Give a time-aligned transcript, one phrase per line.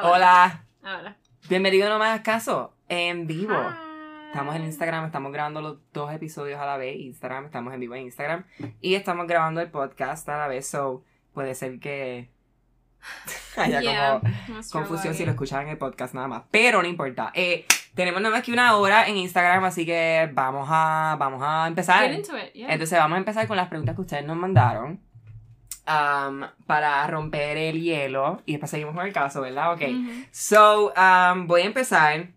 [0.00, 1.16] Hola, Ahora.
[1.50, 3.52] bienvenido a No Caso en vivo.
[3.52, 4.28] Hi.
[4.28, 6.96] Estamos en Instagram, estamos grabando los dos episodios a la vez.
[6.98, 8.44] Instagram, estamos en vivo en Instagram.
[8.80, 12.30] Y estamos grabando el podcast a la vez, so puede ser que
[13.58, 16.44] haya Yeah, como confusión si lo escuchan en el podcast nada más.
[16.50, 17.30] Pero no importa.
[17.34, 21.66] Eh, tenemos nada más que una hora en Instagram, así que vamos a, vamos a
[21.68, 22.08] empezar.
[22.08, 22.72] Get into it, yeah.
[22.72, 25.00] Entonces vamos a empezar con las preguntas que ustedes nos mandaron.
[25.86, 28.42] Um, para romper el hielo.
[28.46, 29.72] Y después seguimos con el caso, ¿verdad?
[29.74, 29.82] Ok.
[30.30, 32.28] So, um, voy a empezar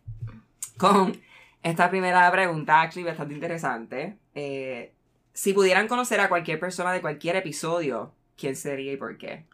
[0.78, 1.20] con
[1.64, 4.18] esta primera pregunta, actually bastante interesante.
[4.36, 4.94] Eh,
[5.34, 9.46] si pudieran conocer a cualquier persona de cualquier episodio, ¿quién sería y por qué?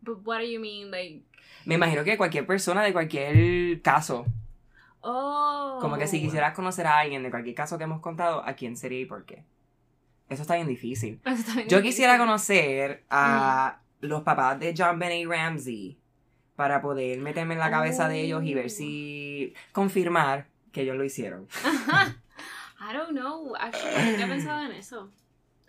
[0.00, 1.22] But what do you mean, like?
[1.64, 4.24] Me imagino que cualquier persona de cualquier caso.
[5.00, 5.78] Oh.
[5.80, 8.76] Como que si quisieras conocer a alguien de cualquier caso que hemos contado, ¿a quién
[8.76, 9.44] sería y por qué?
[10.32, 11.20] Eso está bien difícil.
[11.24, 15.98] Está bien Yo quisiera conocer a los papás de John Benet Ramsey
[16.56, 18.70] para poder meterme en la cabeza de ellos y ver Oh.
[18.70, 21.46] si confirmar que ellos lo hicieron.
[22.80, 23.54] I don't know.
[23.56, 25.10] Actually, nunca he pensado en eso.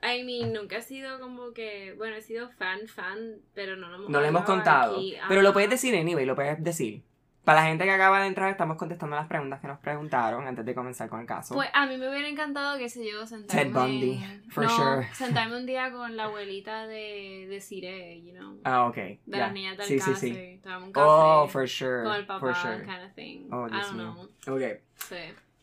[0.02, 1.94] I mean, nunca he sido como que.
[1.98, 4.96] Bueno, he sido fan, fan, pero no lo hemos No lo hemos contado.
[4.98, 5.16] aquí.
[5.30, 7.04] Pero lo puedes decir anyway, lo puedes decir.
[7.44, 10.66] Para la gente que acaba de entrar, estamos contestando las preguntas que nos preguntaron antes
[10.66, 11.56] de comenzar con el caso.
[11.56, 13.64] Pues a mí me hubiera encantado, qué sé yo, sentarme.
[13.66, 15.08] Ted Bundy, for no, sure.
[15.14, 18.58] sentarme un día con la abuelita de, de Cire, you know.
[18.64, 18.96] ah, ok.
[18.96, 19.38] de ya.
[19.40, 20.62] las niñas del Sí, sí, sí.
[20.66, 21.06] Un café.
[21.06, 22.04] Oh, for sure.
[22.04, 22.86] con el papá, For sure.
[22.86, 23.50] kind of thing.
[23.52, 24.30] Oh, I Dios don't mío.
[24.46, 24.56] know.
[24.56, 24.80] Ok.
[24.96, 25.16] Sí.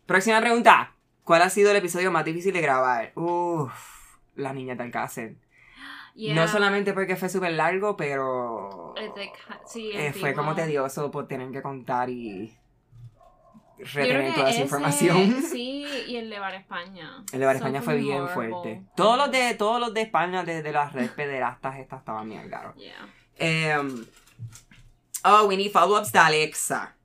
[0.04, 0.94] Próxima pregunta.
[1.24, 3.12] ¿Cuál ha sido el episodio más difícil de grabar?
[3.14, 5.36] Uff, la niña del Alcácer.
[6.20, 6.34] Yeah.
[6.34, 8.94] No solamente porque fue súper largo, pero
[9.64, 12.54] sí, eh, fue como tedioso por tener que contar y
[13.78, 15.42] retener toda esa información.
[15.50, 17.24] Sí, y el de Bar España.
[17.32, 18.50] El de Bar España fue fue bien horrible.
[18.50, 18.82] fuerte.
[18.94, 22.76] Todos los de, todos los de España, desde las redes pederastas, estas estaban bien claros.
[22.76, 23.08] Yeah.
[23.38, 24.04] Em,
[25.24, 26.96] oh, we need follow-ups de Alexa.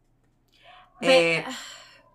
[1.00, 1.46] Eh,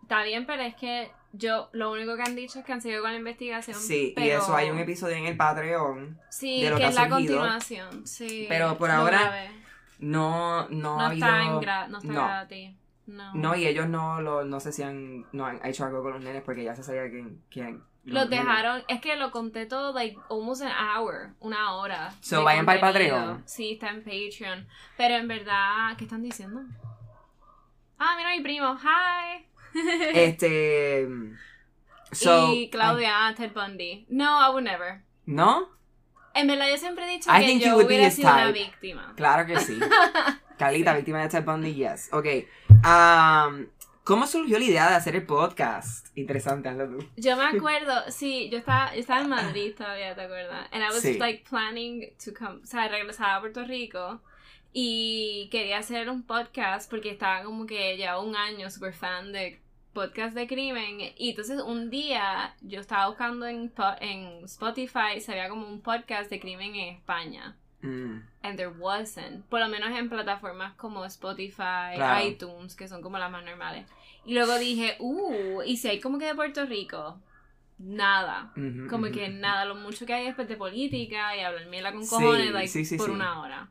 [0.02, 3.02] Está bien, pero es que yo, lo único que han dicho es que han seguido
[3.02, 3.76] con la investigación.
[3.78, 6.18] sí, y eso hay un episodio en el Patreon.
[6.28, 8.06] Sí, de lo que que es ha la continuación.
[8.06, 8.46] Sí.
[8.48, 9.50] Pero por ahora.
[9.98, 11.26] No, no, No, ha habido...
[11.26, 12.24] está, en gra- no está no.
[12.24, 12.74] gratis.
[13.06, 13.34] No.
[13.34, 16.22] No, y ellos no, lo, no sé si han, no han hecho algo con los
[16.22, 17.42] nenes porque ya se sabía quién...
[17.50, 22.14] quién Los dejaron, es que lo conté todo, like, almost an hour, una hora.
[22.20, 23.16] So, vayan para el contenido.
[23.16, 23.42] Patreon.
[23.46, 24.66] Sí, está en Patreon.
[24.96, 26.60] Pero en verdad, ¿qué están diciendo?
[27.98, 29.44] Ah, mira mi primo, hi.
[30.14, 31.08] Este...
[32.12, 34.06] So, y Claudia, ah, Ted Bundy.
[34.08, 35.02] No, I would never.
[35.26, 35.68] ¿No?
[36.34, 38.58] En verdad, yo siempre he dicho I que yo hubiera sido una type.
[38.58, 39.12] víctima.
[39.16, 39.78] Claro que sí.
[40.58, 42.08] Carlita, víctima de Ted Bundy, yes.
[42.12, 42.26] Ok.
[42.84, 43.66] Um,
[44.02, 46.08] ¿Cómo surgió la idea de hacer el podcast?
[46.16, 47.06] Interesante, hazlo tú.
[47.16, 50.66] Yo me acuerdo, sí, yo estaba, yo estaba en Madrid todavía, ¿te acuerdas?
[50.72, 51.16] And I was Sí.
[51.18, 54.20] like planning to come, o sea, regresaba a Puerto Rico
[54.72, 59.60] y quería hacer un podcast porque estaba como que ya un año super fan de
[59.92, 65.48] podcast de crimen y entonces un día yo estaba buscando en, en Spotify, se había
[65.48, 67.56] como un podcast de crimen en España.
[67.82, 69.44] Mm, And there wasn't.
[69.46, 72.26] Por lo menos en plataformas como Spotify, Claro.
[72.26, 73.86] iTunes, que son como las más normales.
[74.26, 77.18] Y luego dije, uh, y si hay como que de Puerto Rico,
[77.78, 78.52] nada.
[78.90, 82.10] Como que nada, lo mucho que hay después de política y hablar miela con Sí,
[82.10, 83.12] cojones, like, sí, sí, por sí.
[83.12, 83.68] una hora.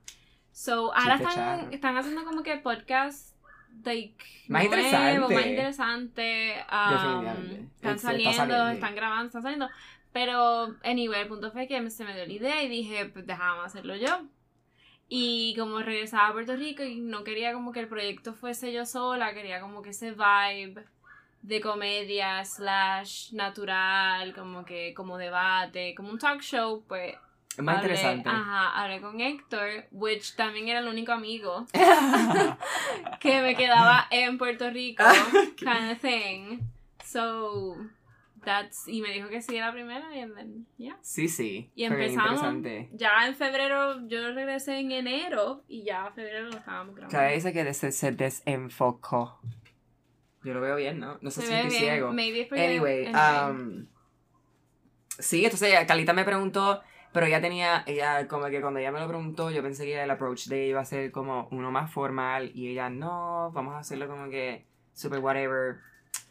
[0.60, 3.34] So, ahora están, están haciendo como que podcast,
[3.86, 5.34] like, Más nuevo, interesante.
[5.34, 6.56] más interesante.
[6.70, 7.26] um.
[7.76, 9.70] Están Está saliendo, están grabando, están saliendo.
[10.12, 13.62] Pero, anyway, el punto fue que se me dio la idea y dije, pues déjame
[13.62, 14.24] hacerlo yo.
[15.08, 18.86] Y como regresaba a Puerto Rico y no quería como que el proyecto fuese yo
[18.86, 20.84] sola, quería como que ese vibe
[21.42, 27.16] de comedia slash natural, como que como debate, como un talk show, pues
[27.60, 28.30] Es más hablé- interesante.
[28.30, 31.66] Ajá, hablé con Héctor, which también era el único amigo
[33.20, 35.04] que me quedaba en Puerto Rico,
[35.58, 36.60] kind of thing.
[37.04, 37.76] So,
[38.46, 40.98] that's, y me dijo que sí la primera y then, yeah.
[41.02, 41.70] sí, sí.
[41.76, 42.40] Y empezamos.
[42.94, 47.12] Ya en febrero, yo regresé en enero y ya en febrero lo estábamos grabando.
[47.18, 49.40] Cada dice que des- se desenfocó.
[50.44, 51.18] Yo lo veo bien, ¿no?
[51.22, 52.14] No sé Se si estoy ciego.
[52.14, 53.52] Maybe Anyway, anyway.
[53.52, 53.88] um,
[55.18, 59.08] Sí, entonces Carlita me preguntó, pero ella tenía, ella como que cuando ella me lo
[59.08, 62.52] preguntó, yo pensé que el approach de ella iba a ser como uno más formal
[62.54, 65.78] y ella, no, vamos a hacerlo como que super whatever.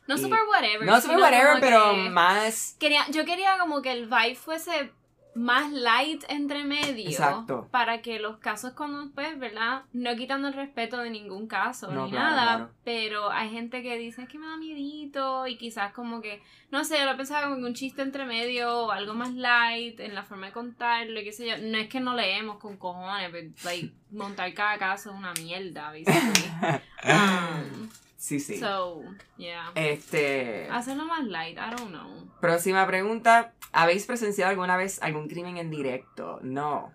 [0.06, 0.86] No Y- super whatever.
[0.86, 2.76] No super whatever, pero más...
[2.78, 4.90] Quería, yo quería como que el vibe fuese
[5.38, 7.08] más light entre medio.
[7.08, 7.68] Exacto.
[7.70, 9.82] Para que los casos cuando, pues, ¿verdad?
[9.92, 12.56] No quitando el respeto de ningún caso No, ni claro, nada.
[12.56, 12.70] claro.
[12.84, 15.46] Pero hay gente que dice es que me da miedito.
[15.46, 18.86] Y quizás como que, no sé, yo lo pensaba como que un chiste entre medio
[18.86, 21.58] o algo más light en la forma de contarlo, y qué sé yo.
[21.58, 25.90] No es que no leemos con cojones, pero like, montar cada caso es una mierda,
[25.92, 26.82] basically.
[27.04, 28.58] Um, Sí, sí.
[28.58, 29.04] So,
[29.36, 29.70] yeah.
[29.76, 30.68] Este...
[30.70, 32.28] Hacerlo más light, I don't know.
[32.40, 33.54] Próxima pregunta.
[33.72, 36.40] ¿Habéis presenciado alguna vez algún crimen en directo?
[36.42, 36.92] No.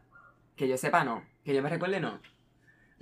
[0.58, 1.24] Que yo sepa, no.
[1.46, 2.20] Que yo me recuerde, no.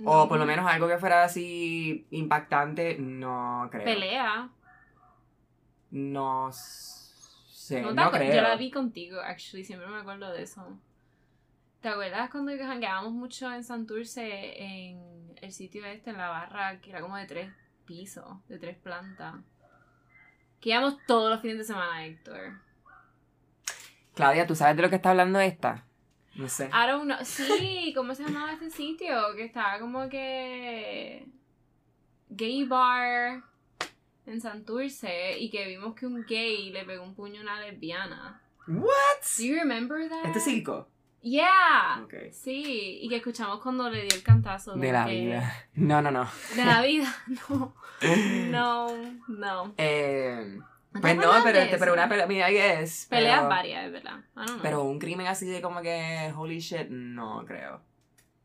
[0.04, 3.84] O por lo menos algo que fuera así impactante, no creo.
[3.84, 4.50] Pelea.
[5.90, 8.34] No sé, No, creo.
[8.34, 10.64] Yo la vi contigo, actually, siempre me acuerdo de eso.
[11.80, 16.90] ¿Te acuerdas cuando jangueábamos mucho en Santurce en el sitio este, en la barra, que
[16.90, 17.50] era como de tres
[17.82, 19.36] pisos, de tres plantas?
[20.60, 22.60] Que íbamos todos los fines de semana, Héctor.
[24.14, 25.84] Claudia, ¿tú sabes de lo que está hablando esta?
[26.34, 26.66] No sé.
[26.66, 27.18] I don't know.
[27.24, 29.34] Sí, ¿cómo se llamaba este sitio?
[29.36, 31.26] Que estaba como que.
[32.30, 33.42] Gay bar
[34.24, 38.40] en Santurce y que vimos que un gay le pegó un puño a una lesbiana.
[38.66, 39.22] ¿What?
[39.36, 40.26] Do you remember that?
[40.26, 40.88] ¿Este circo?
[41.22, 42.00] Yeah.
[42.04, 42.14] Ok.
[42.32, 44.74] Sí, y que escuchamos cuando le dio el cantazo.
[44.74, 45.66] De la que- vida.
[45.74, 46.28] No, no, no.
[46.56, 47.14] De la vida,
[47.50, 47.74] no.
[48.50, 48.88] No,
[49.28, 49.74] no.
[49.78, 50.58] Eh,
[50.92, 53.06] ¿No te pues no, pero, este, pero una pelea, mira, es.
[53.08, 54.18] Peleas pero, varias, es verdad.
[54.18, 54.58] I don't know.
[54.62, 57.80] Pero un crimen así de como que holy shit, no creo.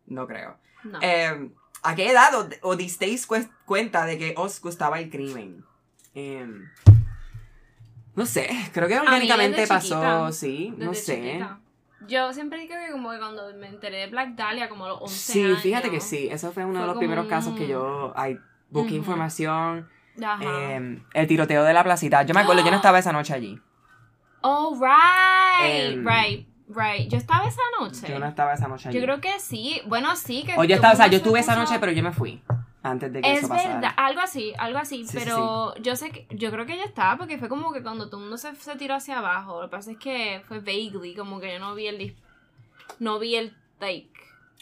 [0.06, 0.58] No creo.
[0.84, 1.00] no.
[1.02, 1.50] Eh,
[1.84, 2.30] ¿A qué edad
[2.62, 5.64] os disteis cue- cuenta de que os gustaba el crimen?
[6.16, 6.48] Eh,
[8.16, 10.32] no sé, creo que orgánicamente pasó, chiquita.
[10.32, 11.16] sí, no sé.
[11.22, 11.60] chiquita.
[12.08, 15.02] Yo siempre digo que como que cuando me enteré de Black Dahlia, como a los
[15.02, 15.62] 11 Sí, años.
[15.62, 18.38] fíjate que sí, eso fue uno Fue de los primeros un- casos que yo ay,
[18.70, 19.90] busqué información.
[20.24, 20.44] Ajá.
[20.44, 22.24] eh, el tiroteo de la placita.
[22.24, 23.60] Yo me acuerdo, yo no estaba esa noche allí.
[24.42, 25.94] Oh, right.
[25.94, 27.10] Em, right, right.
[27.10, 28.08] Yo estaba esa noche.
[28.08, 28.98] Yo no estaba esa noche allí.
[29.00, 29.82] Yo creo que sí.
[29.88, 30.44] Bueno, sí.
[30.46, 32.42] Que O yo estaba, o sea, yo estuve esa noche, pero yo me fui.
[32.84, 33.76] Antes de que Es eso pasara.
[33.76, 36.84] verdad, algo así, algo así, Sí, sí, pero yo sé que, yo creo que ya
[36.84, 39.68] estaba porque fue como que cuando todo el mundo se, se tiró hacia abajo, lo
[39.68, 42.16] que pasa es que fue vaguely, como que yo no vi el,
[43.00, 44.12] no vi el, like,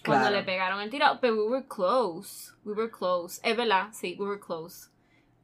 [0.06, 4.16] cuando le pegaron el tiro, pero we were close, we were close, es verdad, sí,
[4.20, 4.90] we were close,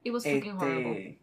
[0.04, 0.92] it was fucking horrible.
[0.94, 1.20] Este.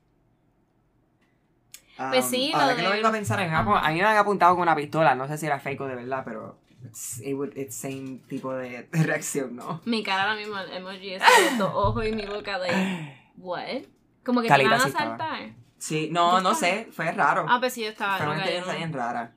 [1.98, 3.60] um, Pues sí, ahora lo que de- vengo a pensar, Ajá.
[3.86, 5.94] a mí me han apuntado con una pistola, no sé si era fake o de
[5.96, 9.80] verdad, pero it's, it would, it's same tipo de, de reacción, ¿no?
[9.84, 11.20] Mi cara ahora mismo, el emoji de
[11.58, 13.82] dos ojos y mi boca de, what?
[14.24, 15.08] Como que te Calita van a estaba.
[15.18, 15.50] saltar.
[15.78, 16.72] Sí, no, ¿Yo no estaba?
[16.74, 17.46] sé, fue raro.
[17.48, 19.34] Ah, pues sí, yo estaba fue una experiencia bien rara.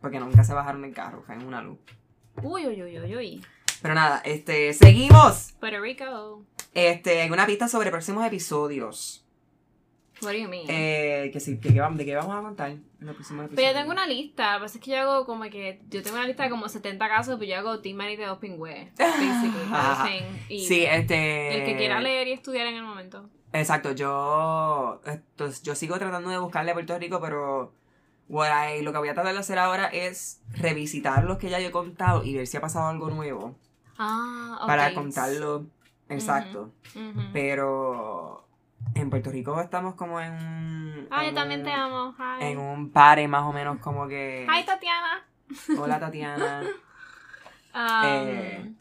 [0.00, 1.78] Porque nunca se bajaron del carro, fue en una luz.
[2.42, 3.46] Uy, uy, uy, uy, uy.
[3.80, 5.54] Pero nada, este, seguimos.
[5.60, 6.44] Puerto Rico.
[6.74, 9.23] Este, alguna pista sobre próximos episodios.
[10.22, 10.66] What do you mean?
[10.68, 13.56] Eh, que sí, que, que vamos- de qué vamos a contar en los próximos episodios.
[13.56, 16.02] Pero yo tengo una lista, lo que pasa es que yo hago como que, yo
[16.02, 18.88] tengo una lista de como 70 casos, pero yo hago Team Mary de dos pingües,
[18.98, 20.24] basically.
[20.48, 21.58] Y Sí, este.
[21.58, 23.28] el que quiera leer y estudiar en el momento.
[23.52, 25.00] Exacto, yo.
[25.06, 27.72] esto- yo sigo tratando de buscarle a Puerto Rico, pero.
[28.28, 31.60] what I- lo que voy a tratar de hacer ahora es revisitar los que ya
[31.60, 33.54] yo he contado y ver si ha pasado algo nuevo.
[33.98, 34.66] Ah, ok.
[34.66, 35.66] Para contarlo.
[36.08, 36.72] Exacto.
[37.32, 38.43] Pero.
[38.94, 41.08] En Puerto Rico estamos como en.
[41.10, 42.14] Ah, en yo también un- te amo.
[42.18, 42.44] Hi.
[42.44, 44.46] En un pare más o menos como que.
[44.48, 45.24] Hi, Tatiana.
[45.78, 46.62] Hola Tatiana.
[47.76, 48.72] Um, Eh,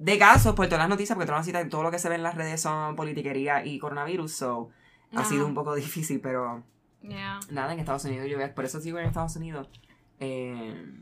[0.00, 2.16] de casos, por todas las noticias, porque todas las noticias, todo lo que se ve
[2.16, 4.70] en las redes son politiquería y coronavirus, so
[5.14, 6.64] ha sido un poco difícil, pero
[7.02, 7.38] Yeah.
[7.50, 9.70] nada, en Estados Unidos yo voy a- por eso sigo en Estados Unidos.
[10.18, 10.92] Eh,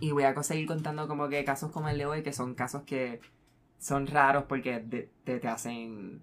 [0.00, 2.84] y voy a seguir contando como que casos como el de hoy, que son casos
[2.84, 3.20] que
[3.78, 4.78] son raros porque
[5.24, 6.22] te, te hacen...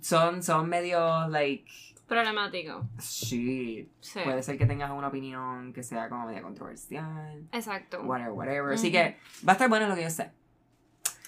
[0.00, 1.64] Son, son medio, like,
[2.06, 2.86] Problemático.
[2.98, 4.20] sí, Sí.
[4.22, 7.42] puede ser que tengas una opinión que sea como media controversial.
[7.52, 8.02] Exacto.
[8.02, 8.74] whatever, whatever.
[8.74, 10.30] Así que va a estar bueno lo que yo sé.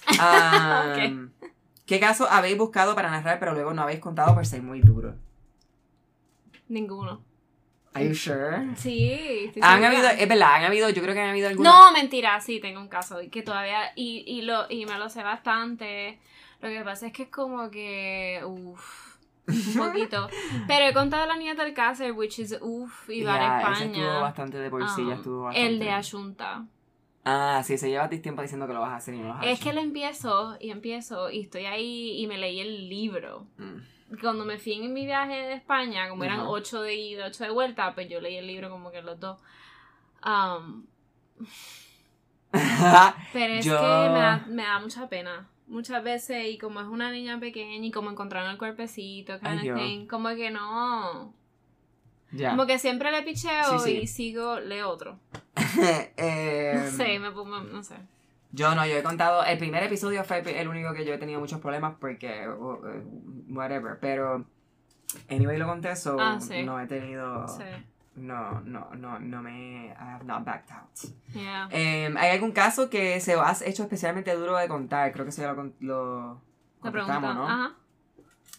[0.09, 1.29] Um,
[1.85, 5.15] ¿Qué caso habéis buscado para narrar pero luego no habéis contado por ser muy duro?
[6.67, 7.23] Ninguno.
[7.93, 8.75] Are you sure?
[8.75, 9.51] Sí.
[9.61, 11.73] Han habido, es verdad, han habido, yo creo que han habido algunos.
[11.73, 15.23] No, mentira, sí, tengo un caso que todavía, y, y, lo, y me lo sé
[15.23, 16.19] bastante.
[16.61, 20.27] Lo que pasa es que es como que, uff, un poquito.
[20.67, 24.19] Pero he contado la niña del Alcácer, which is uff, y va a estuvo España.
[24.19, 25.67] bastante de por sí, ya estuvo bastante.
[25.69, 26.65] el de Ayunta.
[27.25, 29.45] Ah, sí, se lleva tiempo diciendo que lo vas a hacer y no lo has
[29.45, 29.69] Es hecho.
[29.69, 33.45] que lo empiezo y empiezo y estoy ahí y me leí el libro.
[33.57, 34.17] Mm.
[34.21, 36.49] cuando me fui en mi viaje de España, como eran Ajá.
[36.49, 39.39] ocho de ida, ocho de vuelta, pues yo leí el libro como que los dos.
[40.25, 40.85] Um,
[43.33, 45.47] pero es Yo- que me da, me da mucha pena.
[45.69, 49.69] Muchas veces, y como es una niña pequeña y como encontraron el cuerpecito, kind Ay,
[49.69, 51.33] of thing, como que no.
[52.49, 53.97] Como que siempre le picheo Sí, sí.
[54.03, 55.19] y sigo, le otro.
[56.17, 57.95] Em, No sé, me pongo, no sé.
[58.51, 61.39] Yo no, yo he contado, el primer episodio fue el único que yo he tenido
[61.39, 62.47] muchos problemas porque,
[63.49, 64.43] whatever, pero,
[65.29, 66.63] anyway lo conté, so Ah, sí.
[66.63, 67.45] no he tenido.
[68.19, 70.89] No, no, no, no me, I have not backed out.
[71.33, 71.67] Yeah.
[71.71, 75.11] Em, ¿Hay algún caso que se has hecho especialmente duro de contar?
[75.11, 76.33] Creo que eso ya lo, lo
[76.83, 77.33] La contestamos, pregunta.
[77.33, 77.47] ¿no?
[77.47, 77.75] Ajá.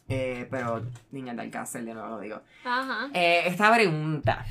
[0.09, 2.40] Eh, pero, niña del cáncer, de nuevo lo digo.
[2.64, 3.09] Ajá.
[3.14, 4.45] Eh, esta pregunta,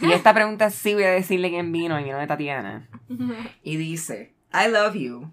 [0.00, 2.88] y esta pregunta sí voy a decirle quién vino, y vino de Tatiana.
[3.62, 5.32] Y dice, I love you.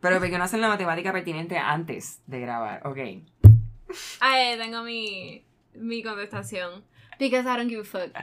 [0.00, 2.86] Pero porque no hacen la matemática pertinente antes de grabar.
[2.86, 2.98] Ok.
[4.20, 6.84] Ay, tengo mi, mi contestación.
[7.18, 8.16] Because I don't give a fuck.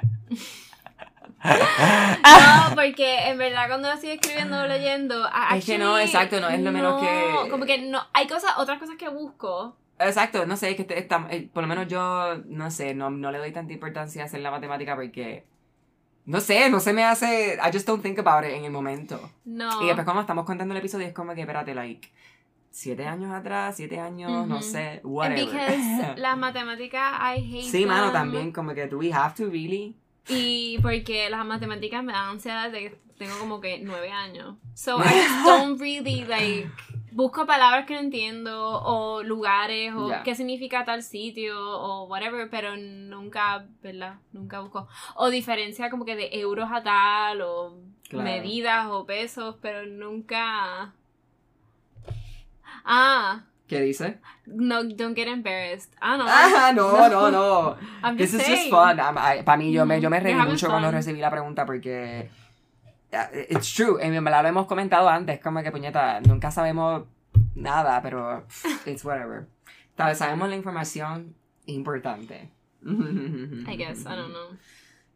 [1.43, 6.05] No, porque en verdad cuando lo estoy escribiendo o leyendo, a- Es que no, actually,
[6.05, 7.07] exacto, no es lo menos no,
[7.43, 9.77] que- Como que no, hay cosas, otras cosas que busco.
[10.00, 13.10] Exacto, no sé, es que este- esta- eh, por lo menos yo, no sé, no,
[13.10, 15.46] no le doy tanta importancia a hacer la matemática porque,
[16.25, 19.31] no sé, no se me hace, I just don't think about it en el momento.
[19.46, 19.81] No.
[19.81, 22.12] Y después cuando estamos contando el episodio es como que, espérate, like,
[22.69, 24.63] siete años atrás, siete años, no Ujú.
[24.63, 25.46] sé, And whatever.
[25.46, 28.13] Because las matemáticas, I hate sí, mano, them.
[28.13, 29.96] también, como que, do we have to really?
[30.29, 34.55] Y porque las matemáticas me dan ansiedad desde que tengo como que nueve años.
[34.74, 36.69] So I just don't really like
[37.12, 42.77] busco palabras que no entiendo o lugares o qué significa tal sitio o whatever, pero
[42.77, 44.19] nunca, ¿verdad?
[44.34, 44.88] Nunca busco.
[45.15, 47.74] O diferencia como que de euros a tal o
[48.10, 48.24] Claro.
[48.24, 50.93] medidas o pesos, pero nunca...
[52.86, 54.19] Ah, ¿Qué dice?
[54.45, 55.93] no, don't get embarrassed.
[56.00, 56.25] Ah, no.
[56.27, 57.77] Ah, no, no, no.
[58.03, 58.97] I'm This is just fun.
[58.97, 60.24] Para mí, yo me, yo me Mhm.
[60.24, 62.29] reí mucho cuando recibí la pregunta porque.
[63.12, 63.17] uh,
[63.50, 63.97] It's true.
[64.01, 65.39] En verdad lo hemos comentado antes.
[65.41, 67.03] Como que, puñeta, nunca sabemos
[67.55, 68.45] nada, pero.
[68.86, 69.47] It's whatever.
[69.95, 72.50] Tal vez sabemos la información importante.
[72.86, 74.57] I guess, I don't know.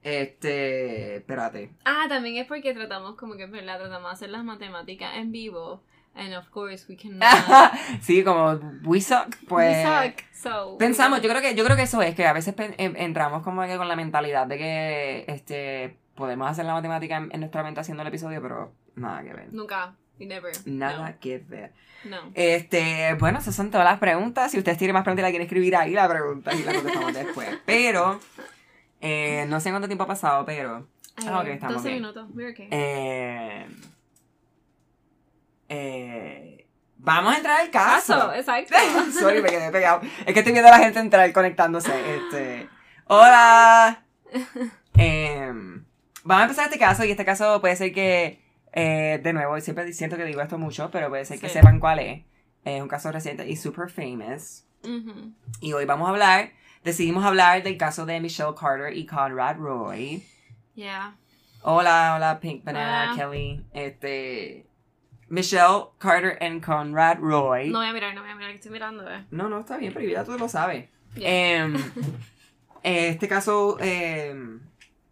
[0.04, 1.18] Este.
[1.18, 1.72] Espérate.
[1.86, 3.80] Ah, también es porque tratamos como que, ¿verdad?
[3.80, 5.84] Tratamos de hacer las matemáticas en vivo.
[6.14, 7.72] And of course we cannot.
[8.02, 8.60] sí, como.
[8.84, 9.36] We suck.
[9.48, 9.86] Pues.
[9.86, 10.22] we suck.
[10.34, 10.78] So.
[10.78, 13.78] Pensamos, yo creo que yo creo que eso es que a veces entramos como que
[13.78, 18.02] con la mentalidad de que este podemos hacer la matemática en, en nuestra mente haciendo
[18.02, 19.54] el episodio, pero nada que ver.
[19.54, 19.96] Nunca.
[20.20, 20.52] Never.
[20.66, 21.74] Nada que ver.
[22.04, 22.18] No.
[22.36, 24.52] Este, bueno, esas son todas las preguntas.
[24.52, 27.50] Si ustedes tienen más preguntas, la quieren escribir ahí la pregunta y la contestamos después.
[27.66, 28.20] Pero,
[29.00, 30.88] eh, no sé cuánto tiempo ha pasado, pero.
[31.26, 32.02] Ah, ok, Eh, estamos 12 bien.
[32.02, 32.28] minutos.
[32.36, 32.68] We're okay.
[32.70, 33.66] Eh,
[35.72, 38.14] eh, vamos a entrar al caso.
[38.14, 38.76] Caso, exacto.
[39.20, 40.02] Sorry, me quedé pegado.
[40.26, 41.92] Es que estoy viendo a la gente entrar conectándose.
[42.18, 42.68] Este.
[43.06, 44.04] Hola.
[44.98, 45.86] Em,
[46.24, 47.06] vamos a empezar este caso.
[47.06, 48.42] Y este caso puede ser que.
[48.74, 52.00] eh, de nuevo, siempre siento que digo esto mucho, pero puede ser que sepan cuál
[52.00, 52.24] es.
[52.66, 54.66] Es un caso reciente y super famous.
[55.62, 56.52] Y hoy vamos a hablar.
[56.84, 60.24] Decidimos hablar del caso de Michelle Carter y Conrad Roy.
[60.76, 61.16] Yeah.
[61.64, 63.16] Hola, hola, Pink Banana, Hola.
[63.16, 63.66] Kelly.
[63.74, 64.66] Este.
[65.32, 67.70] Michelle Carter y Conrad Roy.
[67.70, 69.26] No voy a mirar, no voy a mirar, que estoy mirando, eh.
[69.32, 70.90] No, no, está bien, pero ya tú lo sabes.
[71.16, 71.64] Yeah.
[71.64, 71.76] Em,
[72.84, 74.60] este caso em,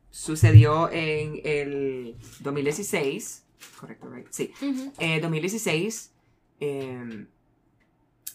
[0.10, 3.46] sucedió en el 2016.
[3.80, 4.28] Correcto, right?
[4.30, 4.52] Sí.
[4.62, 4.92] Ujú.
[5.00, 6.14] Eh, 2016.
[6.60, 7.28] em,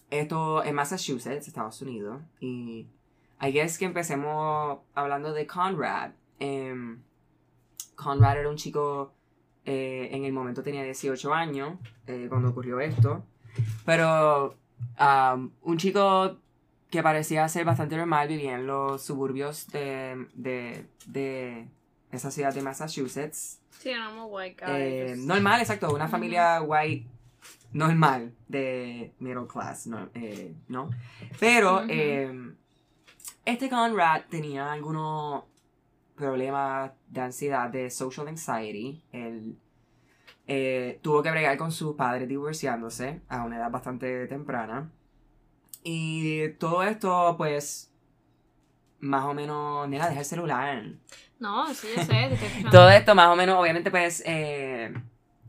[0.09, 2.23] esto en Massachusetts, Estados Unidos.
[2.41, 2.87] Y
[3.43, 6.13] I guess que empecemos hablando de Conrad.
[7.95, 9.13] Conrad era un chico,
[9.65, 13.25] eh, en el momento tenía 18 años eh, cuando ocurrió esto.
[13.85, 14.57] Pero
[14.99, 16.39] um, un chico
[16.91, 21.69] que parecía ser bastante normal, vivía en los suburbios de, de, de
[22.13, 23.61] esa ciudad de Massachusetts.
[23.71, 24.75] Sí, no, white guy.
[24.75, 27.07] Eh, normal, exacto, una familia white
[27.73, 30.91] normal de middle class, no, eh, ¿no?
[31.41, 31.83] Pero
[33.45, 35.45] este Conrad tenía algunos
[36.15, 39.03] problemas de ansiedad, de social anxiety.
[39.13, 39.59] Él
[40.47, 44.91] eh, tuvo que bregar con sus padres divorciándose a una edad bastante temprana.
[45.83, 47.93] Y todo esto, pues,
[49.01, 50.85] más o menos, nena, deja el celular.
[51.39, 52.39] No, sí, yo sé.
[52.71, 54.95] Todo esto más o menos, obviamente, pues, eh,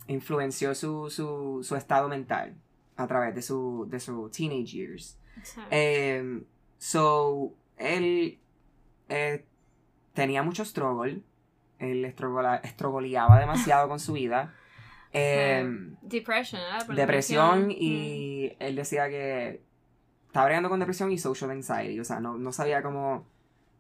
[0.08, 2.56] influenció su, su, su estado mental
[2.98, 5.18] a través de su, de su teenage years.
[5.44, 5.62] Sí.
[5.72, 6.44] Eh,
[6.78, 8.40] so, él
[9.10, 9.46] eh,
[10.16, 11.22] tenía mucho struggle.
[11.78, 14.54] Él estrogoleaba demasiado con su vida.
[15.18, 15.64] Eh,
[16.02, 17.72] Depression, la depresión Mm.
[17.72, 19.62] y él decía que
[20.28, 21.98] estaba bregando con depresión y social anxiety.
[22.02, 23.26] O sea, no, no sabía cómo,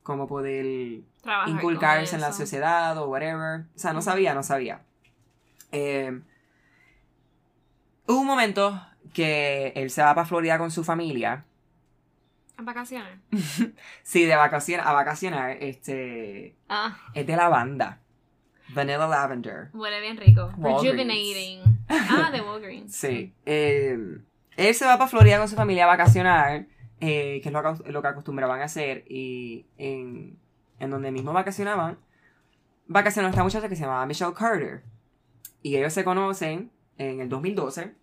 [0.01, 3.65] cómo poder Trabajar inculcarse en la sociedad o whatever.
[3.75, 4.83] O sea, no sabía, no sabía.
[5.73, 6.21] Eh,
[8.07, 8.81] hubo un momento
[9.13, 11.43] que él se va para Florida con su familia.
[12.57, 13.19] ¿En vacaciones?
[14.03, 17.99] Sí, de vacaciones, a vacacionar, este, Ah, es de la banda.
[18.69, 19.69] Vanilla Lavender.
[19.73, 20.51] huele bien rico.
[20.57, 20.97] Walgreens.
[20.97, 21.61] Rejuvenating.
[21.89, 22.95] Ah, de Walgreens.
[22.95, 23.33] Sí.
[23.45, 23.97] eh,
[24.57, 26.65] él se va para Florida con su familia a vacacionar,
[27.01, 30.37] eh, que es lo, que- lo que acostumbraban a hacer, y en,
[30.79, 31.99] en donde mismo vacacionaban,
[32.87, 34.83] vacacionó esta muchacha que se llamaba Michelle Carter.
[35.61, 37.93] Y ellos se conocen en el 2012,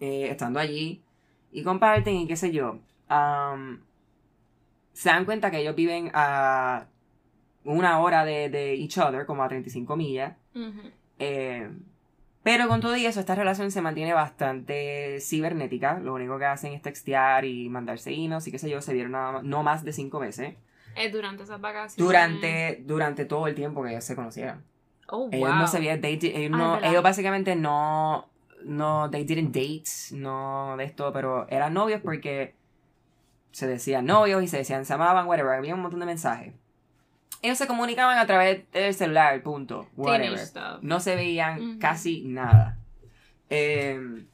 [0.00, 1.02] eh, estando allí,
[1.52, 2.80] y comparten y qué sé yo.
[3.14, 3.82] Am,
[4.92, 6.86] se dan cuenta que ellos viven a
[7.64, 10.36] una hora de, de each other, como a 35 millas.
[10.54, 10.90] Ujú.
[11.18, 11.70] Eh,
[12.42, 15.98] pero con todo y eso, esta relación se mantiene bastante cibernética.
[16.00, 18.80] Lo único que hacen es textear y mandarse emails y qué sé yo.
[18.82, 20.56] Se vieron nada no más de cinco veces.
[20.96, 21.96] Eh, durante esas vacaciones.
[21.96, 24.64] Durante, durante todo el tiempo que ellos se conocieron.
[25.08, 25.58] Oh, Ellos wow.
[25.58, 26.90] no se vieron, ellos, Ah, no- es verdad.
[26.90, 28.28] ellos básicamente no,
[28.64, 32.54] no, they didn't date, no de esto, pero eran novios porque
[33.52, 35.56] se decían novios y se decían se amaban, whatever.
[35.56, 36.54] Había un montón de mensajes.
[37.42, 39.88] Ellos se comunicaban a través del celular, punto.
[39.96, 40.40] Whatever.
[40.82, 42.78] No se veían casi nada.
[43.50, 44.24] Eh,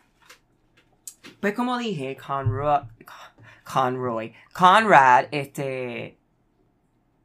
[1.41, 2.83] pues como dije, Conroy,
[3.65, 6.19] Conroy, Conrad, este,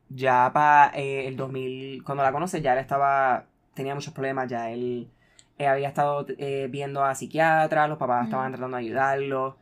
[0.09, 5.09] ya para el 2000, cuando la conoce ya él estaba, tenía muchos problemas, ya él
[5.57, 9.57] eh, había estado eh, viendo a psiquiatras, los papás estaban tratando de ayudarlo,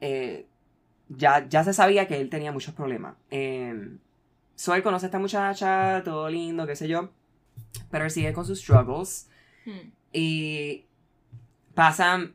[0.00, 0.46] eh,
[1.08, 3.16] ya, ya se sabía que él tenía muchos problemas.
[3.30, 3.96] Eh,
[4.54, 7.10] so él conoce a esta muchacha, todo lindo, qué sé yo,
[7.90, 9.28] pero él sigue con sus struggles.
[9.64, 9.90] Hmm.
[10.12, 10.86] Y
[11.74, 12.34] pasan,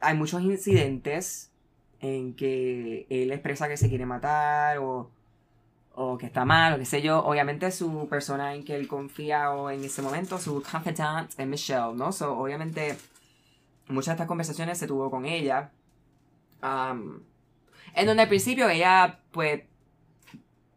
[0.00, 1.50] hay muchos incidentes
[2.00, 5.10] en que él expresa que se quiere matar o,
[5.94, 7.24] o que está mal o qué sé yo.
[7.24, 11.94] Obviamente su persona en que él confía o en ese momento, su confidant es Michelle,
[11.94, 12.12] ¿no?
[12.12, 12.96] So, obviamente
[13.88, 15.70] muchas de estas conversaciones se tuvo con ella.
[16.62, 17.20] Um,
[17.94, 19.62] en donde al principio ella, pues,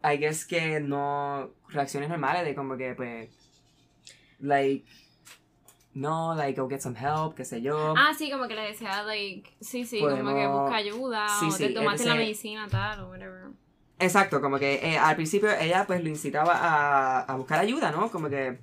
[0.04, 3.30] I guess que no, reacciones normales de como que, pues,
[4.40, 4.86] like,
[5.94, 7.94] no, like, go get some help, qué sé yo.
[7.98, 11.52] Ah, sí, como que le decía, like, sí, sí, como que busca ayuda, Sí, o
[11.52, 13.50] sí, te tomaste la medicina, tal, o whatever.
[14.00, 18.10] Exacto, como que eh, al principio ella pues lo incitaba a, a buscar ayuda, ¿no?
[18.10, 18.58] Como que...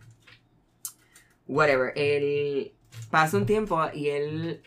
[1.46, 1.92] Whatever.
[1.94, 2.72] Él
[3.10, 4.62] pasa un tiempo y él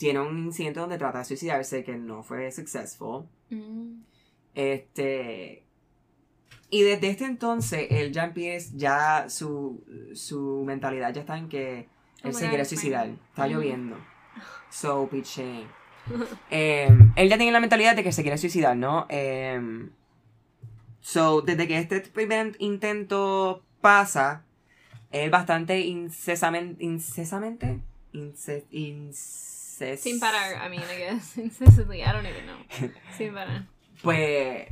[0.00, 3.26] tiene un incidente donde trata de suicidarse que no fue successful.
[3.50, 4.00] Mm.
[4.54, 5.66] Este...
[6.70, 9.84] Y desde este entonces él ya empieza, ya su,
[10.14, 11.88] su mentalidad ya está en que
[12.22, 13.08] él se quiere suicidar.
[13.08, 13.54] Está Ujú.
[13.54, 13.96] lloviendo.
[14.70, 15.64] So piché.
[16.50, 19.06] Eh, él ya tiene la mentalidad de que se quiere suicidar, ¿no?
[19.10, 19.60] Eh,
[21.00, 24.44] so, desde que este primer intento pasa,
[25.10, 27.80] él bastante incesamente, incesamente,
[28.12, 29.59] ince- inces-
[29.96, 32.58] Sin parar, I mean, I guess, incessantly, I don't even know.
[33.16, 33.64] Sin parar.
[34.02, 34.68] pues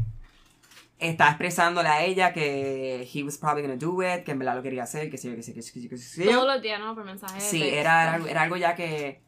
[0.99, 4.62] está expresándole a ella que he was probably gonna do it, que en verdad lo
[4.62, 6.25] quería hacer, que sí, que sí, que sí, que sí.
[6.25, 6.94] Todos los días, ¿no?
[6.94, 9.21] Por mensaje de Sí, era, era, algo- era algo ya que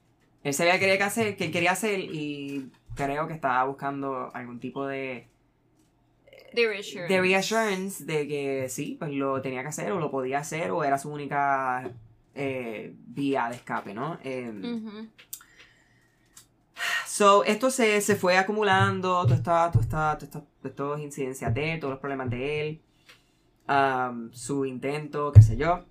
[0.43, 4.59] él sabía que quería hacer, que él quería hacer y creo que estaba buscando algún
[4.59, 5.29] tipo de,
[6.55, 7.13] De reassurance.
[7.15, 10.83] de reassurance de que sí, pues lo tenía que hacer o lo podía hacer o
[10.83, 11.89] era su única
[12.35, 14.19] eh, vía de escape, ¿no?
[14.25, 15.09] Eh, Ujú.
[17.21, 21.53] So, esto se, se fue acumulando, toda esta, toda esta, toda esta- todas estas incidencias
[21.53, 22.81] de él, todos los problemas de él,
[23.69, 25.85] um, su intento, qué sé yo.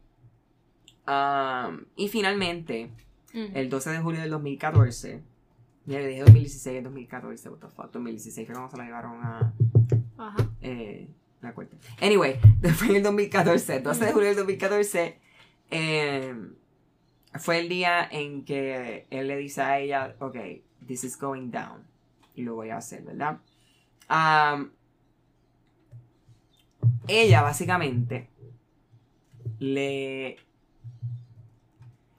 [1.07, 2.89] Um, y finalmente,
[3.35, 3.43] Ujú.
[3.53, 5.21] el 12 de julio del 2014,
[5.85, 9.23] ya le dije 2016, es 2014, what the fuck, 2016 fue cuando se la llevaron
[9.23, 9.53] a
[10.17, 10.49] Ajá.
[10.63, 11.09] eh,
[11.41, 11.77] la corte.
[12.01, 12.39] Anyway,
[12.73, 15.19] fue en el 2014, el 12 de julio del 2014,
[15.69, 16.35] eh,
[17.35, 20.35] fue el día en que él le dice a ella, ok,
[20.89, 21.83] this is going down,
[22.35, 23.37] y lo voy a hacer, ¿verdad?
[27.07, 28.27] Ella básicamente
[29.59, 30.37] le,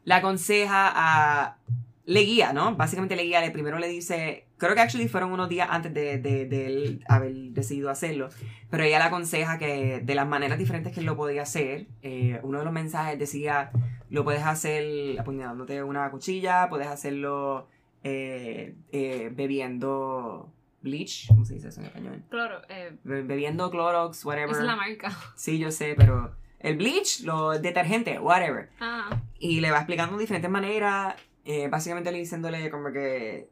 [0.09, 1.57] aconseja a
[2.05, 2.77] le guía, ¿no?
[2.77, 6.19] Básicamente le guía, le primero le dice, creo que actually fueron unos días antes de,
[6.19, 8.29] de, de él haber decidido hacerlo,
[8.71, 12.39] pero ella le aconseja que de las maneras diferentes que él lo podía hacer, eh,
[12.45, 13.73] uno de los mensajes decía,
[14.11, 17.69] lo puedes hacer apuñalándote una cuchilla, puedes hacerlo
[18.03, 22.23] eh, eh, bebiendo bleach, ¿cómo se dice eso en español?
[22.31, 24.51] Cloro, eh, Be- bebiendo Clorox, whatever.
[24.51, 25.11] esa es la marca.
[25.37, 28.71] Sí, yo sé, pero el bleach, lo detergente, whatever.
[28.81, 33.51] Ah, Y le va explicando diferentes maneras, eh, básicamente le diciéndole como que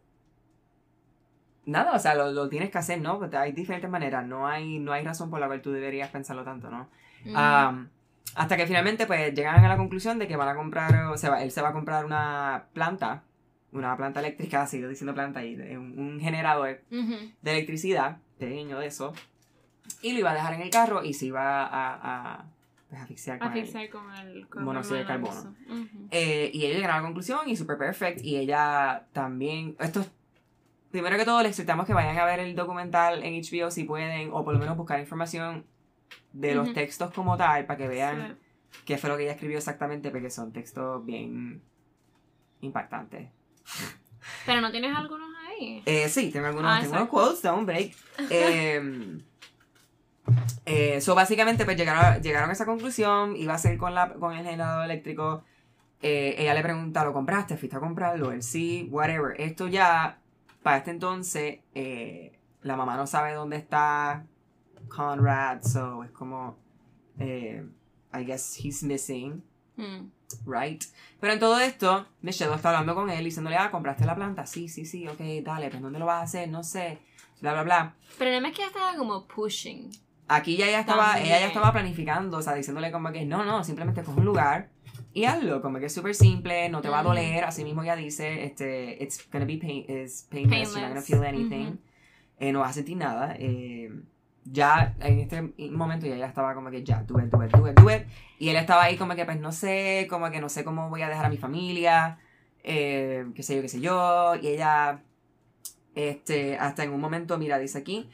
[1.66, 3.18] nada, o sea, lo, lo tienes que hacer, ¿no?
[3.18, 6.44] Porque hay diferentes maneras, no hay, no hay razón por la cual tú deberías pensarlo
[6.44, 6.88] tanto, ¿no?
[7.26, 7.37] Ujú.
[7.37, 7.90] Am,
[8.34, 11.42] hasta que finalmente pues llegan a la conclusión de que van a comprar, o sea,
[11.42, 13.24] él se va a comprar una planta,
[13.72, 19.12] una planta eléctrica, sigo diciendo planta ahí, un, un generador de electricidad, pequeño de eso,
[20.02, 22.44] y lo iba a dejar en el carro y se iba a, a
[22.88, 23.52] pues, asfixiar con
[24.14, 25.54] el con Monóxido de carbono.
[26.11, 28.22] Eh, y ellos llegaron a la conclusión y super perfect.
[28.22, 29.76] Y ella también.
[29.81, 30.11] Esto es-
[30.90, 34.31] Primero que todo, les exhortamos que vayan a ver el documental en HBO si pueden,
[34.33, 35.66] o por lo menos buscar información
[36.33, 38.38] de los textos como tal, para que vean
[38.70, 38.78] Sí.
[38.87, 41.61] qué fue lo que ella escribió exactamente, porque son textos bien
[42.62, 43.28] impactantes.
[44.46, 45.83] Pero no tienes algunos ahí.
[45.87, 47.94] Eh, sí, tengo algunos, Ah, tengo unos quotes, don't break.
[48.31, 49.18] Eh,
[50.66, 54.33] eh, so básicamente pues llegaron, llegaron a esa conclusión, iba a ser con, la, con
[54.33, 55.44] el generador eléctrico.
[56.00, 57.57] Eh, ella le pregunta, ¿lo compraste?
[57.57, 58.31] ¿Fuiste a comprarlo?
[58.33, 59.38] Él sí, whatever.
[59.40, 60.20] Esto ya,
[60.62, 64.24] para este entonces, eh, la mamá no sabe dónde está
[64.88, 66.57] Conrad, so es como,
[67.18, 67.66] eh,
[68.14, 69.42] I guess he's missing
[69.76, 70.11] Mm.
[70.46, 70.82] Right?
[71.20, 74.68] Pero en todo esto, Michelle está hablando con él, diciéndole, ah, compraste la planta, sí,
[74.68, 76.48] sí, sí, ok, dale, pero ¿dónde lo vas a hacer?
[76.48, 76.98] No sé,
[77.40, 77.94] bla, bla, bla.
[78.18, 79.90] Pero no es que ella estaba como pushing.
[80.28, 81.26] Aquí ya ella estaba, También.
[81.26, 84.68] ella ya estaba planificando, o sea, diciéndole como que, no, no, simplemente coge un lugar
[85.14, 87.96] y hazlo, como que es súper simple, no te va a doler, así mismo ya
[87.96, 91.78] dice, este, it's gonna be pain, it's painless, you're not gonna feel anything,
[92.38, 93.90] eh, no vas a sentir nada, eh,
[94.50, 98.06] ya en este momento ya ella estaba como que ya, do it, do it.
[98.38, 101.02] Y él estaba ahí como que pues no sé, como que no sé cómo voy
[101.02, 102.18] a dejar a mi familia,
[102.62, 104.34] eh, qué sé yo, qué sé yo.
[104.37, 105.02] Y ella,
[105.94, 108.08] este, hasta en un momento, mira, dice aquí,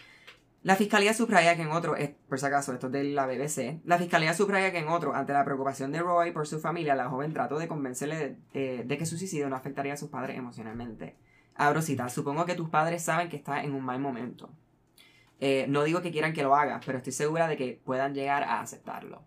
[0.64, 1.94] la fiscalía subraya que en otro,
[2.27, 5.35] por si acaso, esto es de la BBC, la fiscalía subraya que en otro, ante
[5.35, 9.18] la preocupación de Roy por su familia, la joven trató de convencerle de, que su
[9.18, 11.16] suicidio no afectaría a sus padres emocionalmente.
[11.55, 14.49] Abro cita, supongo que tus padres saben que estás en un mal momento.
[15.40, 18.44] Eh, no digo que quieran que lo hagas, pero estoy segura de que puedan llegar
[18.44, 19.23] a aceptarlo.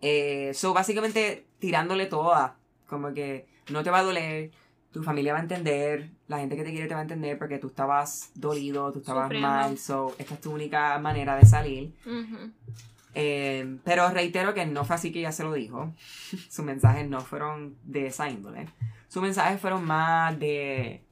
[0.00, 2.56] Eh, so, básicamente tirándole toda.
[2.86, 4.50] Como que no te va a doler,
[4.92, 7.58] tu familia va a entender, la gente que te quiere te va a entender porque
[7.58, 9.48] tú estabas dolido, tú estabas Sufriendo.
[9.48, 9.78] mal.
[9.78, 11.94] So, esta es tu única manera de salir.
[12.06, 12.50] Ujú.
[13.14, 15.92] Eh, pero reitero que no fue así que ella se lo dijo.
[16.48, 18.66] Sus mensajes no fueron de esa índole.
[19.08, 21.02] Sus mensajes fueron más de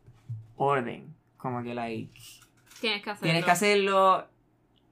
[0.57, 1.14] orden.
[1.37, 2.11] Como que, like,
[2.81, 3.23] Tienes que hacerlo.
[3.25, 4.27] Tienes que hacerlo.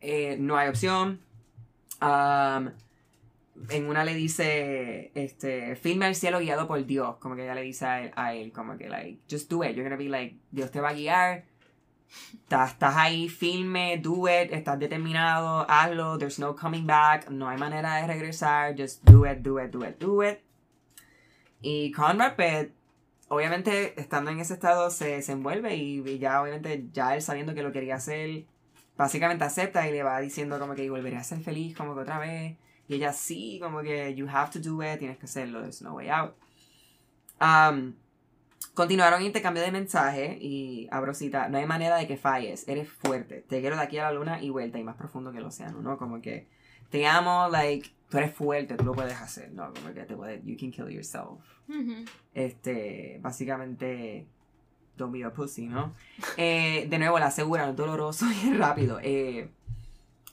[0.00, 1.20] eh, no hay opción.
[2.00, 2.72] Am,
[3.70, 7.16] en una le dice, este, filma el cielo guiado por Dios.
[7.16, 9.74] Como que ella le dice a él, a él, como que, like, just do it.
[9.74, 11.44] You're gonna be like, Dios te va a guiar.
[12.34, 14.52] Estás, estás ahí, filme, do it.
[14.52, 16.18] Estás determinado, hazlo.
[16.18, 17.30] There's no coming back.
[17.30, 18.74] No hay manera de regresar.
[18.78, 20.38] Just do it, do it, do it, do it.
[21.62, 22.68] Y Conrad, pues,
[23.28, 27.62] obviamente, estando en ese estado, se, se envuelve y, ya, obviamente, ya él sabiendo que
[27.62, 28.46] lo quería hacer,
[28.96, 32.18] básicamente acepta y le va diciendo como que volveré a ser feliz como que otra
[32.18, 32.56] vez.
[32.88, 35.94] Y ella sí, como que you have to do it, tienes que hacerlo, there's no
[35.94, 36.34] way out.
[37.40, 37.94] Um,
[38.74, 43.44] continuaron intercambio de mensajes y abro cita, no hay manera de que falles, eres fuerte,
[43.48, 45.80] te quiero de aquí a la luna y vuelta y más profundo que el océano,
[45.82, 45.98] ¿no?
[45.98, 46.46] Como que
[46.90, 49.72] te amo, like, tú eres fuerte, tú lo puedes hacer, ¿no?
[49.74, 51.40] Como que te puedes, you can kill yourself
[52.34, 54.26] este, básicamente,
[54.96, 55.94] don't be a pussy, ¿no?
[56.36, 58.98] Eh, de nuevo, la asegura, no es doloroso y es rápido.
[59.02, 59.50] Eh,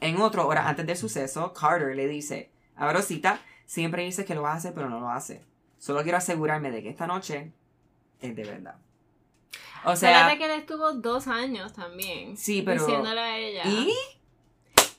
[0.02, 4.42] en otro, hora antes del suceso, Carter le dice, a Rosita, siempre dices que lo
[4.42, 5.44] vas a hacer, pero no lo hace.
[5.80, 7.52] Solo quiero asegurarme de que esta noche
[8.20, 8.76] es de verdad.
[9.86, 12.38] O sea, Fíjate que él estuvo dos años también.
[12.38, 13.64] Sí, pero- Diciéndole a ella.
[13.66, 13.94] y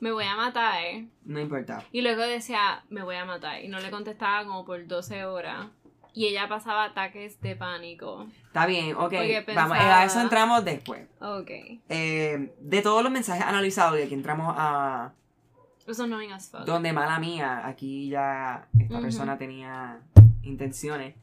[0.01, 0.83] Me voy a matar.
[1.25, 1.83] no importa.
[1.93, 3.63] Y luego decía, me voy a matar.
[3.63, 5.67] Y no le contestaba como por 12 horas.
[6.13, 8.27] Y ella pasaba ataques de pánico.
[8.47, 9.13] Está bien, ok.
[9.13, 11.09] Vamos, pensaba- a eso entramos después.
[11.21, 11.51] Ok.
[11.89, 15.13] Eh, de todos los mensajes analizados, y aquí entramos a,
[15.89, 16.61] Eso no as fuck.
[16.61, 19.99] donde mala mía, aquí ya esta persona tenía
[20.45, 21.17] intenciones.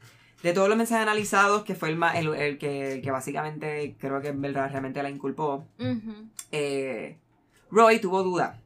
[0.44, 4.20] De todos los mensajes analizados, que fue el, el, el que, el que básicamente creo
[4.22, 5.66] que en verdad realmente la inculpó,
[6.52, 7.18] eh,
[7.72, 8.60] Roy tuvo duda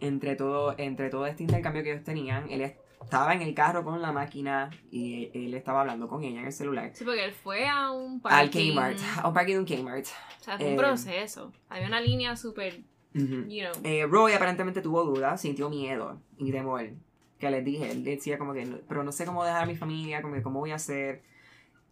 [0.00, 2.50] entre todo, entre todo este intercambio que ellos tenían.
[2.50, 6.46] Él estaba en el carro con la máquina y él estaba hablando con ella en
[6.46, 6.90] el celular.
[6.94, 8.72] Sí, porque él fue a un Al parking.
[8.72, 10.06] Kmart, a un parking de un Kmart.
[10.40, 11.52] O sea, fue un Eh, proceso.
[11.68, 12.80] Había una línea súper,
[13.14, 13.72] you know.
[13.82, 16.90] Eh, Roy aparentemente tuvo dudas, sintió miedo y temor.
[17.38, 20.22] Que les dije, él decía como que, pero no sé cómo dejar a mi familia,
[20.22, 21.22] como que cómo voy a hacer,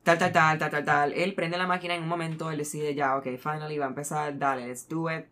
[0.02, 1.12] tal, tal, tal, tal, tal, tal.
[1.12, 4.38] Él prende la máquina en un momento, él decide ya, ok, finally va a empezar,
[4.38, 5.26] dale, let's do it.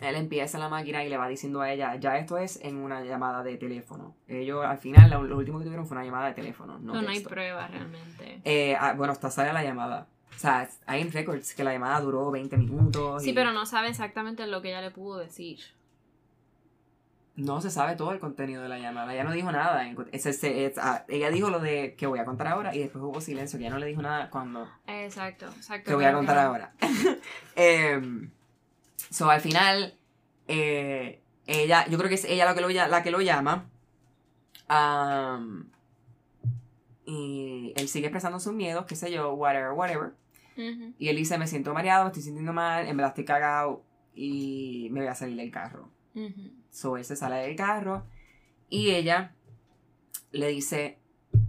[0.00, 3.02] Él empieza la máquina y le va diciendo a ella, ya esto es en una
[3.04, 4.16] llamada de teléfono.
[4.26, 7.02] Ellos al final, lo, lo último que tuvieron fue una llamada de teléfono, no no,
[7.02, 8.40] no hay pruebas realmente.
[8.44, 10.08] Eh, ah, bueno, hasta sale la llamada.
[10.34, 13.22] O sea, hay en records que la llamada duró 20 minutos.
[13.22, 15.60] Sí, y pero no sabe exactamente lo que ella le pudo decir.
[17.36, 19.12] No se sabe todo el contenido de la llamada.
[19.12, 19.88] Ella no dijo nada.
[19.88, 22.80] en- es- es- es- ah, ella dijo lo de que voy a contar ahora y
[22.80, 25.88] después hubo silencio, que ella no le dijo nada cuando Exacto, exacto.
[25.88, 26.72] que voy a contar ahora.
[27.56, 28.30] Em,
[29.10, 29.98] so, al final,
[30.48, 33.70] eh, ella, yo creo que es ella la que lo, la que lo llama.
[34.68, 35.70] Am,
[37.06, 40.14] y él sigue expresando sus miedos, qué sé yo, whatever, whatever.
[40.56, 43.82] Y él dice, me siento mareado, me estoy sintiendo mal, en verdad estoy cagado
[44.14, 45.90] y me voy a salir del carro.
[46.70, 48.06] So, él se sale del carro
[48.70, 49.34] y ella
[50.30, 50.98] le dice,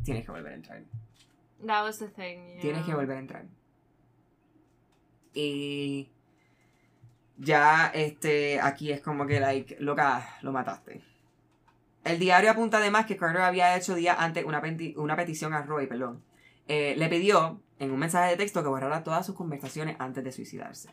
[0.04, 0.84] tienes que volver a entrar.
[1.65, 2.48] That was the thing.
[2.48, 2.62] yeah.
[2.62, 3.46] Tienes que volver a entrar.
[5.34, 6.10] Y
[7.38, 11.04] ya este aquí es como que like, loca, lo mataste.
[12.04, 14.62] El diario apunta además que Carter había hecho días antes una,
[14.95, 16.24] una petición a Roy, perdón.
[16.67, 20.32] Eh, le pidió en un mensaje de texto que borrara todas sus conversaciones antes de
[20.32, 20.89] suicidarse.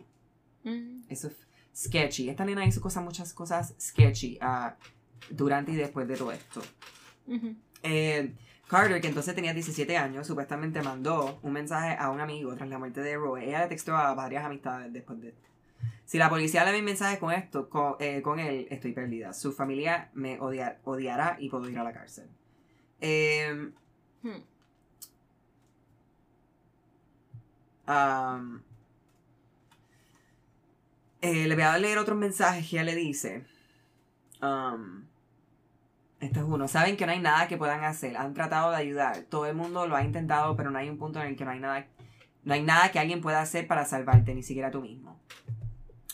[0.65, 1.03] Ujú.
[1.09, 2.29] Eso es sketchy.
[2.29, 4.77] Esta nena hizo cosas, muchas cosas sketchy ah,
[5.31, 6.63] durante y después de todo esto.
[7.83, 8.35] Eh,
[8.67, 12.79] Carter, que entonces tenía 17 años, supuestamente mandó un mensaje a un amigo tras la
[12.79, 13.45] muerte de Roy.
[13.45, 15.52] Ella le textó a varias amistades después de esto.
[16.13, 19.33] Si la policía le ve mensajes con esto, eh, con él, estoy perdida.
[19.33, 22.29] Su familia me odia- odiará y puedo ir a la cárcel.
[27.89, 28.61] Um,
[31.23, 33.47] eh, le voy a leer otros mensajes que ella le dice.
[34.43, 35.07] Um,
[36.21, 36.69] este es uno.
[36.69, 38.19] Saben que no hay nada que puedan hacer.
[38.19, 39.23] Han tratado de ayudar.
[39.31, 41.53] Todo el mundo lo ha intentado, pero no hay un punto en el que no
[41.53, 41.87] hay nada,
[42.45, 45.19] no hay nada que alguien pueda hacer para salvarte, ni siquiera tú mismo.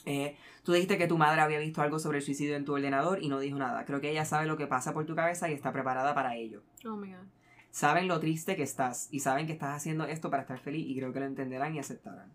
[0.08, 3.22] Eh, tú dijiste que tu madre había visto algo sobre el suicidio en tu ordenador
[3.22, 3.84] y no dijo nada.
[3.84, 6.62] Creo que ella sabe lo que pasa por tu cabeza y está preparada para ello.
[6.86, 7.26] Oh my god.
[7.70, 10.96] Saben lo triste que estás y saben que estás haciendo esto para estar feliz y
[10.96, 12.32] creo que lo entenderán y aceptarán.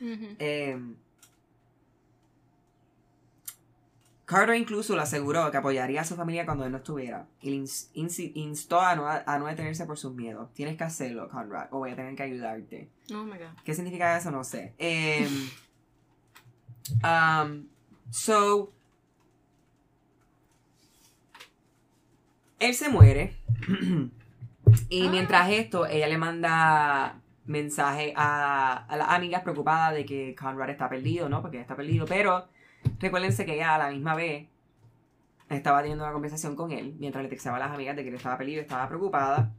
[0.00, 0.78] Eh,
[4.24, 7.64] Carter incluso le aseguró que apoyaría a su familia cuando él no estuviera y le
[8.34, 10.52] instó a no, a no detenerse por sus miedos.
[10.54, 12.90] Tienes que hacerlo, Conrad, o voy a tener que ayudarte.
[13.12, 13.62] Oh my god.
[13.64, 14.30] ¿Qué significa eso?
[14.30, 14.74] No sé.
[14.78, 15.28] Eh,
[17.02, 17.66] um,
[18.10, 18.72] so,
[22.58, 23.36] él se muere.
[24.88, 25.10] y Ah.
[25.10, 30.88] mientras esto, ella le manda mensaje a, a las amigas preocupadas de que Conrad está
[30.88, 31.42] perdido, ¿no?
[31.42, 32.06] Porque está perdido.
[32.06, 32.48] Pero
[32.98, 34.48] recuérdense que ella a la misma vez
[35.48, 38.16] estaba teniendo una conversación con él mientras le textaba a las amigas de que él
[38.16, 39.52] estaba perdido, estaba preocupada.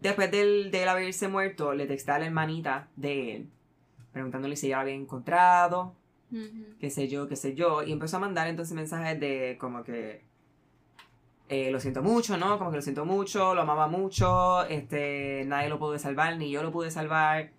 [0.00, 3.50] Después de él haberse muerto, le texté a la hermanita de él,
[4.16, 5.94] preguntándole si ella lo había encontrado,
[6.32, 6.64] Ujú.
[6.80, 10.24] qué sé yo, qué sé yo, y empezó a mandar entonces mensajes de como que
[11.50, 12.56] eh, lo siento mucho, ¿no?
[12.56, 16.62] Como que lo siento mucho, lo amaba mucho, este, nadie lo pudo salvar, ni yo
[16.62, 17.50] lo pude salvar,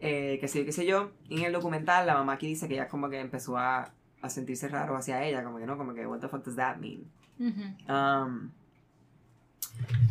[0.00, 1.12] eh, qué sé yo, qué sé yo.
[1.30, 4.28] Y en el documental la mamá aquí dice que ella como que empezó a, a
[4.28, 7.10] sentirse raro hacia ella, como que no, como que what the fuck does that mean?
[7.88, 8.50] Um,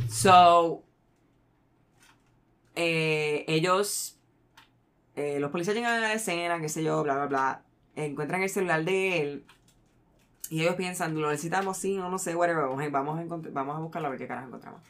[0.10, 0.84] so,
[2.76, 4.18] eh, ellos,
[5.16, 7.62] eh, los policías llegan a la escena, qué sé yo, bla, bla, bla,
[7.96, 9.46] encuentran el celular de él
[10.50, 14.08] y ellos piensan, lo necesitamos, sí, no, no sé, whatever, vamos a, vamos a, buscarlo
[14.08, 14.82] a ver qué carajo encontramos.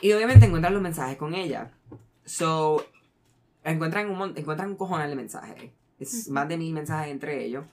[0.00, 1.70] Y obviamente encuentran los mensajes con ella.
[2.24, 2.84] So,
[3.62, 5.70] encuentran un, encuentran un cojonal de mensajes.
[6.00, 7.64] Es más de mil mensajes entre ellos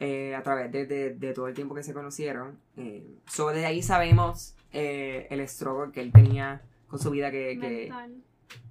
[0.00, 2.58] eh, a través de, de- de todo el tiempo que se conocieron.
[2.78, 7.54] Eh, so, de ahí sabemos eh, el struggle que él tenía con su vida que,
[7.60, 8.10] Mental.
[8.10, 8.20] que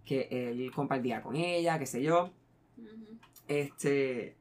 [0.08, 2.32] él compartía con ella, qué sé yo.
[3.48, 4.36] Este.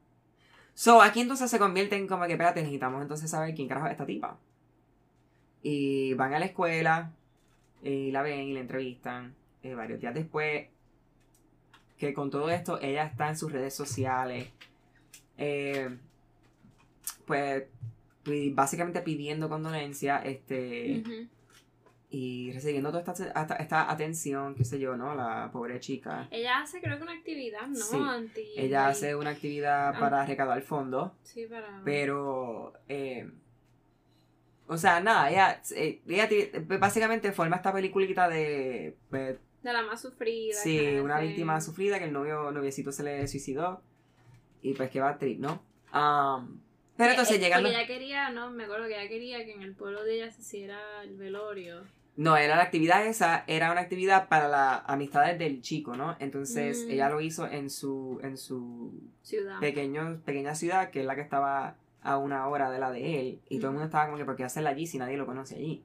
[0.73, 3.93] So, aquí entonces se convierte en como que, espérate, necesitamos entonces saber quién carajo es
[3.93, 4.37] esta tipa.
[5.63, 7.13] Y van a la escuela,
[7.81, 9.35] y la ven y la entrevistan.
[9.63, 10.67] eh, varios días después,
[11.97, 14.49] que con todo esto, ella está en sus redes sociales.
[15.37, 15.97] eh,
[17.25, 17.63] pues,
[18.53, 21.03] básicamente pidiendo condolencia, este.
[22.17, 25.13] Y recibiendo toda esta, esta, esta atención, qué sé yo, ¿no?
[25.15, 26.29] La pobre chica.
[26.31, 27.75] Ella hace creo que una actividad, ¿no?
[27.75, 27.97] Sí.
[27.99, 31.11] Anti- Ella hace una actividad para recaudar fondos.
[31.23, 31.81] Sí, para...
[31.83, 33.29] Pero, eh,
[34.67, 36.29] o sea, nada, ella, eh, ella
[36.79, 40.55] básicamente forma esta peliculita de, pues, De la más sufrida.
[40.55, 43.81] sí, una víctima sufrida que el novio, noviecito se le suicidó
[44.61, 45.61] y pues que va a trip, ¿no?
[45.93, 46.61] Um,
[46.95, 47.71] pero entonces Eh, llegan los...
[47.73, 50.39] ella quería, no, me acuerdo que ella quería que en el pueblo de ella se
[50.41, 51.83] hiciera el velorio.
[52.17, 56.15] No, era la actividad esa, era una actividad para las amistades del chico, ¿no?
[56.19, 56.91] Entonces Mm.
[56.91, 59.59] ella lo hizo en su, en su Ciudad.
[59.59, 63.41] pequeño, pequeña ciudad, que es la que estaba a una hora de la de él.
[63.49, 65.55] Y todo el mundo estaba como que, ¿por qué hacerla allí si nadie lo conoce
[65.55, 65.83] allí?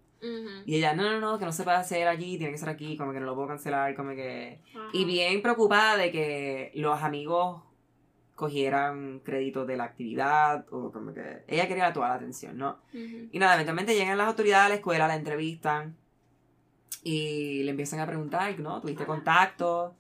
[0.67, 2.95] Y ella, no, no, no, que no se puede hacer allí, tiene que ser aquí,
[2.99, 4.61] como que no lo puedo cancelar, como que...
[4.93, 7.63] Y bien preocupada de que los amigos
[8.35, 12.79] cogieran créditos de la actividad, o como que ella quería toda la atención, ¿no?
[13.33, 15.97] Y nada, eventualmente llegan las autoridades a la escuela, la entrevistan
[17.03, 18.81] y le empiezan a preguntar, ¿no?
[18.81, 19.95] ¿Tuviste contacto?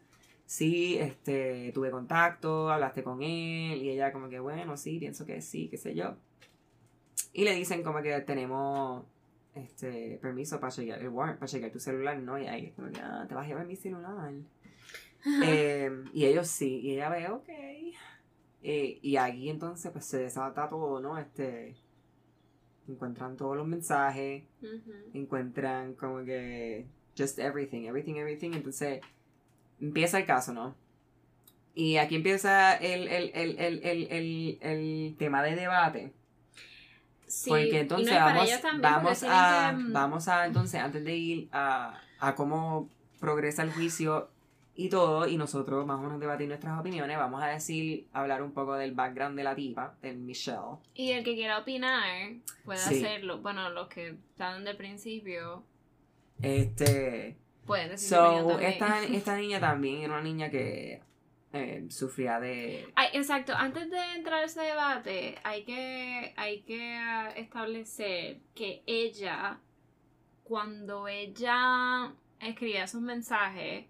[0.46, 5.40] Sí, este, tuve contacto, hablaste con él y ella como que, bueno, sí, pienso que
[5.42, 6.16] sí, qué sé yo.
[7.32, 9.04] Y le dicen como que tenemos
[9.54, 12.38] este permiso para chequear el warrant, para chequear tu celular, ¿no?
[12.38, 14.32] Y ahí es como que, ah, te vas a llevar mi celular.
[15.44, 17.48] Eh, y ellos sí, y ella ve, ok.
[18.62, 21.18] Eh, y aquí entonces pues se desata todo, ¿no?
[21.18, 21.76] Este,
[22.90, 24.44] encuentran todos los mensajes,
[25.14, 28.52] encuentran como que just everything, everything, everything.
[28.52, 29.00] Entonces
[29.80, 30.74] empieza el caso, ¿no?
[31.74, 36.12] Y aquí empieza el, el, el, el, el, el, el tema de debate.
[37.26, 38.50] Sí, Porque entonces no, vamos,
[38.80, 43.72] vamos a, que, mm, vamos a, entonces, antes de ir a, a cómo progresa el
[43.72, 44.28] juicio
[44.82, 48.52] y todo, y nosotros más o menos debatir nuestras opiniones, vamos a decir, hablar un
[48.52, 50.78] poco del background de la tipa, de Michelle.
[50.94, 52.30] Y el que quiera opinar
[52.64, 53.04] puede Sí.
[53.04, 53.40] hacerlo.
[53.42, 55.64] Bueno, los que están del principio
[56.40, 61.02] Este, pueden decir so, esta, esta niña también era una niña que
[61.52, 62.86] eh, sufría de...
[62.94, 66.98] Ay, exacto, antes de entrar a ese debate, hay que, hay que
[67.36, 69.60] establecer que ella,
[70.44, 73.84] cuando ella escribía sus mensajes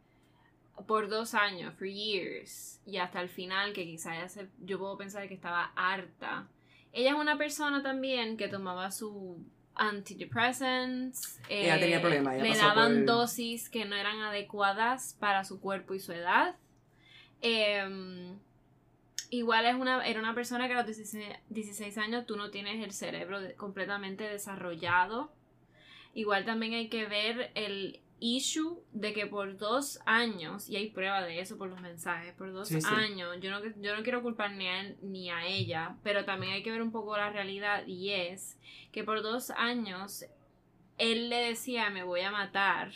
[0.87, 5.35] por dos años, for years, y hasta el final, que quizás yo puedo pensar que
[5.35, 6.47] estaba harta,
[6.93, 9.39] ella es una persona también que tomaba su
[9.75, 15.61] antidepressants, Ella tenía problemas, ella le daban por- dosis que no eran adecuadas para su
[15.61, 16.57] cuerpo y su edad.
[17.41, 18.39] Em,
[19.31, 22.83] igual es una, era una persona que a los 16, 16 años tú no tienes
[22.85, 25.33] el cerebro completamente desarrollado.
[26.15, 31.23] Igual también hay que ver el issue de que por dos años, y hay prueba
[31.23, 32.87] de eso por los mensajes, por dos Sí, sí.
[32.95, 36.53] años, yo no, yo no quiero culpar ni a él ni a ella, pero también
[36.53, 38.59] hay que ver un poco la realidad y es
[38.93, 40.25] que por dos años
[40.99, 42.93] él le decía me voy a matar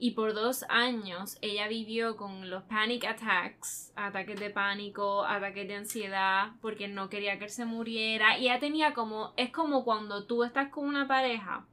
[0.00, 5.74] y por dos años ella vivió con los panic attacks, ataques de pánico, ataques de
[5.74, 8.38] ansiedad, porque no quería que él se muriera.
[8.38, 11.66] Y ella tenía como, es como cuando tú estás con una pareja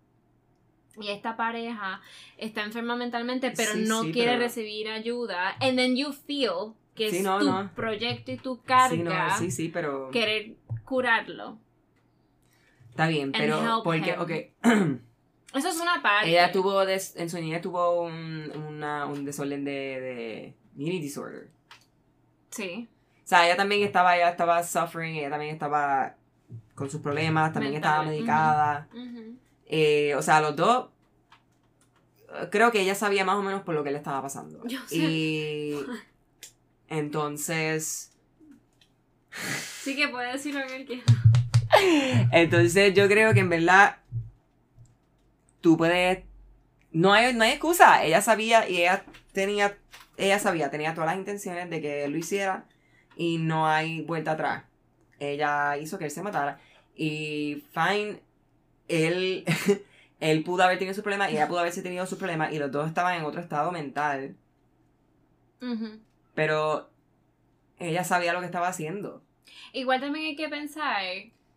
[0.99, 2.01] y esta pareja
[2.37, 5.51] está enferma mentalmente, pero Sí, no sí, quiere pero- recibir ayuda.
[5.59, 7.71] And then you feel que Sí, es no, tu no.
[7.75, 10.09] proyecto y tu carga Sí, no, sí, sí, pero...
[10.11, 10.55] querer
[10.85, 11.57] curarlo.
[12.89, 13.81] Está bien, pero...
[13.83, 14.19] Porque, him.
[14.21, 14.31] ok...
[15.55, 16.29] Eso es una parte.
[16.29, 21.49] Ella tuvo, des- en su niñez tuvo un, una- un desorden de, de eating disorder.
[22.49, 22.89] Sí.
[23.23, 26.15] O sea, ella también estaba, ella estaba suffering, ella también estaba
[26.75, 28.87] con sus problemas, también Mental, estaba medicada.
[28.93, 29.37] Ujú.
[29.65, 30.89] Eh, o sea, los dos,
[32.51, 34.61] creo que ella sabía más o menos por lo que le estaba pasando.
[34.65, 34.95] Yo sé.
[34.95, 35.85] Y
[36.87, 38.15] entonces,
[39.85, 41.03] Sí que puede decir lo que él quiera.
[42.31, 43.97] entonces yo creo que en verdad
[45.61, 46.23] tú puedes,
[46.91, 48.03] no hay, no hay excusa.
[48.03, 49.77] Ella sabía y ella tenía,
[50.17, 52.65] ella sabía, tenía todas las intenciones de que él lo hiciera
[53.15, 54.63] y no hay vuelta atrás.
[55.19, 56.59] Ella hizo que él se matara
[56.95, 58.21] y fine,
[58.87, 59.45] él,
[60.19, 62.71] él pudo haber tenido sus problemas y ella pudo haberse tenido sus problemas y los
[62.71, 64.35] dos estaban en otro estado mental,
[66.33, 66.89] pero
[67.79, 69.21] ella sabía lo que estaba haciendo.
[69.73, 71.01] Igual también hay que pensar,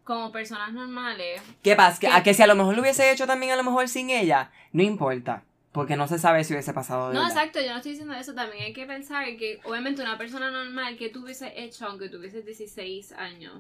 [0.05, 2.01] como personas normales, ¿Qué pasa?
[2.01, 4.11] Que, a que si a lo mejor lo hubiese hecho también a lo mejor sin
[4.11, 7.37] ella, no importa, porque no se sabe si hubiese pasado de No, verdad.
[7.37, 8.35] exacto, yo no estoy diciendo eso.
[8.35, 12.45] También hay que pensar que, obviamente, una persona normal que tú hubieses hecho, aunque tuvieses
[12.47, 13.53] 16 años,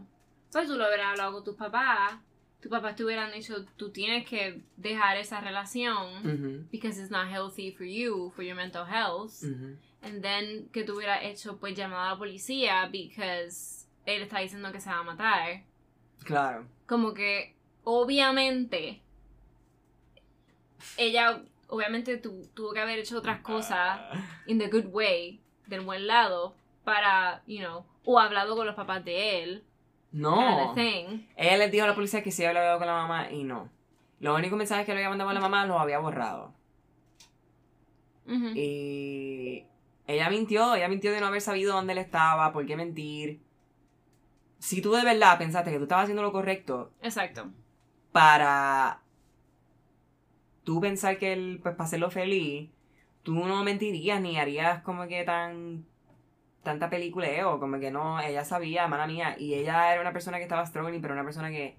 [0.50, 2.14] pues tú lo hubieras hablado con tus papás.
[2.60, 7.70] Tus papás te hubieran dicho, tú tienes que dejar esa relación because it's not healthy
[7.70, 9.44] for you, for your mental health.
[10.02, 14.72] And then que tú hubieras hecho, pues, llamada a la policía because él está diciendo
[14.72, 15.62] que se va a matar.
[16.24, 16.66] Claro.
[16.86, 19.00] como que obviamente
[20.96, 24.00] ella obviamente tu- tuvo que haber hecho otras cosas
[24.46, 26.54] in the good way del buen lado
[26.84, 29.64] para you know o hablado con los papás de él
[30.12, 30.74] No.
[30.76, 33.70] Ella les dijo a la policía que sí había hablado con la mamá y no.
[34.20, 36.52] Los únicos mensajes que le había mandado a la mamá los había borrado.
[38.54, 39.64] Y
[40.06, 43.40] ella mintió, ella mintió de no haber sabido dónde él estaba, por qué mentir.
[44.58, 47.48] Si tú de verdad pensaste que tú estabas haciendo lo correcto exacto
[48.12, 49.00] para
[50.64, 52.68] tú pensar que él, pues para hacerlo feliz,
[53.22, 55.86] tú no mentirías ni harías como que tan
[56.68, 60.42] tanta peliculeo, como que no, ella sabía, mala mía, y ella era una persona que
[60.42, 61.76] estaba struggling, pero una persona que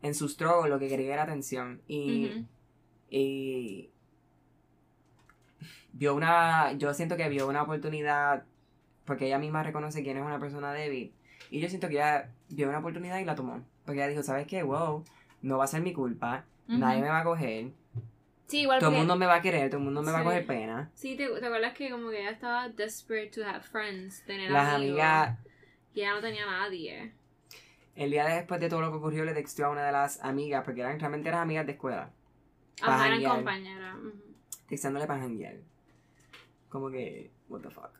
[0.00, 1.82] en su struggle lo que quería era atención.
[1.88, 2.46] Y,
[3.10, 3.90] y
[5.92, 8.44] vio una, yo siento que vio una oportunidad,
[9.04, 11.12] porque ella misma reconoce quién es una persona débil,
[11.50, 14.46] y yo siento que ella vio una oportunidad y la tomó, porque ella dijo, ¿sabes
[14.46, 14.62] qué?
[14.62, 15.04] Wow,
[15.42, 17.72] no va a ser mi culpa, nadie me va a coger,
[18.48, 20.24] Sí, igual todo el mundo me va a querer, todo el mundo me va a
[20.24, 20.90] coger pena.
[20.94, 24.74] Sí, ¿te, te acuerdas que como que ella estaba desperate to have friends, tener Las
[24.74, 25.38] amigos, amigas,
[25.94, 27.12] y ella no tenía nadie.
[27.94, 30.64] el día después de todo lo que ocurrió, le texteó a una de las amigas,
[30.64, 32.10] porque eran, realmente eran amigas de escuela,
[32.80, 33.96] Ajá, eran compañeras.
[34.66, 35.56] textándole para janguear.
[36.70, 37.90] Como que, what the fuck.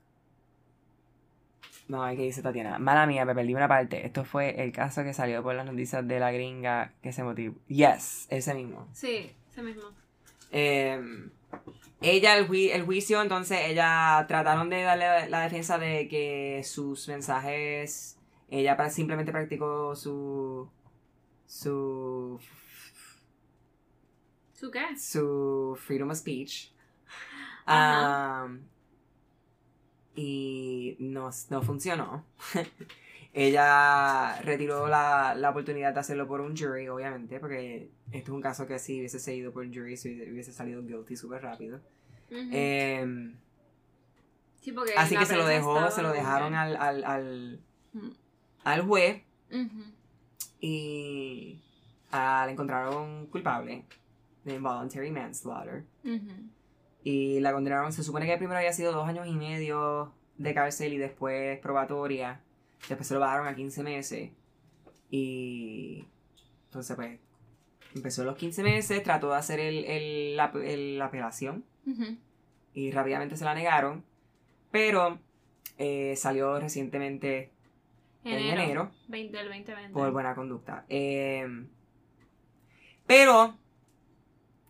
[1.88, 2.78] No, ¿qué dice Tatiana?
[2.78, 4.04] Mala mía, me perdí una parte.
[4.04, 7.56] Esto fue el caso que salió por las noticias de la gringa que se motivó.
[7.66, 8.88] Yes, ese mismo.
[8.92, 9.84] Sí, ese mismo.
[10.52, 11.00] Eh,
[12.00, 17.08] ella, el, jui- el juicio, entonces, ella trataron de darle la defensa de que sus
[17.08, 18.18] mensajes,
[18.50, 20.68] ella pra- simplemente practicó su,
[21.46, 22.40] su,
[24.52, 24.96] ¿Su qué?
[24.98, 26.72] su freedom of speech.
[27.66, 28.60] Um,
[30.16, 32.24] y no, no funcionó.
[33.40, 38.40] Ella retiró la, la oportunidad de hacerlo por un jury, obviamente, porque esto es un
[38.40, 41.80] caso que si hubiese seguido por un jury, se hubiese salido guilty súper rápido.
[42.30, 43.36] Em,
[44.60, 47.60] sí, así la que se lo dejó, se lo dejaron al, al, al,
[48.64, 49.22] al juez
[50.60, 51.60] y
[52.12, 53.84] le encontraron culpable
[54.44, 55.84] de involuntary manslaughter.
[57.04, 60.92] Y la condenaron, se supone que primero había sido dos años y medio de cárcel
[60.92, 62.40] y después probatoria.
[62.88, 64.30] Después se lo bajaron a 15 meses.
[65.10, 66.04] Y
[66.66, 67.18] entonces pues
[67.94, 71.64] empezó los 15 meses, trató de hacer el, el- la, el- la apelación
[72.74, 74.04] y rápidamente se la negaron.
[74.70, 75.18] Pero
[75.78, 77.50] eh, salió recientemente
[78.24, 78.62] en Enero.
[78.62, 79.92] enero 20 del 2020.
[79.94, 80.84] por buena conducta.
[80.88, 81.46] Eh,
[83.06, 83.56] pero,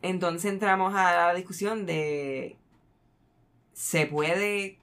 [0.01, 2.57] entonces entramos a la discusión de,
[3.73, 4.79] ¿se puede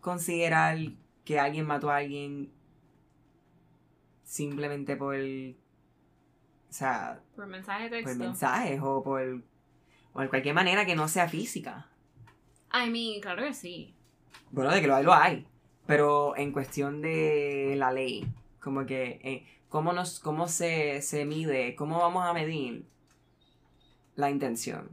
[0.00, 0.76] considerar
[1.24, 2.52] que alguien mató a alguien
[4.24, 8.24] simplemente por, o sea, Por mensaje de por texto.
[8.24, 9.42] mensajes o por,
[10.12, 11.88] o de cualquier manera que no sea física?
[12.72, 13.94] I mean, claro que sí.
[14.50, 15.46] Bueno, de que lo hay, lo hay.
[15.86, 18.26] Pero en cuestión de la ley,
[18.60, 21.74] como que, eh, ¿cómo, nos, cómo se, se mide?
[21.74, 22.86] ¿Cómo vamos a medir
[24.14, 24.88] la intención?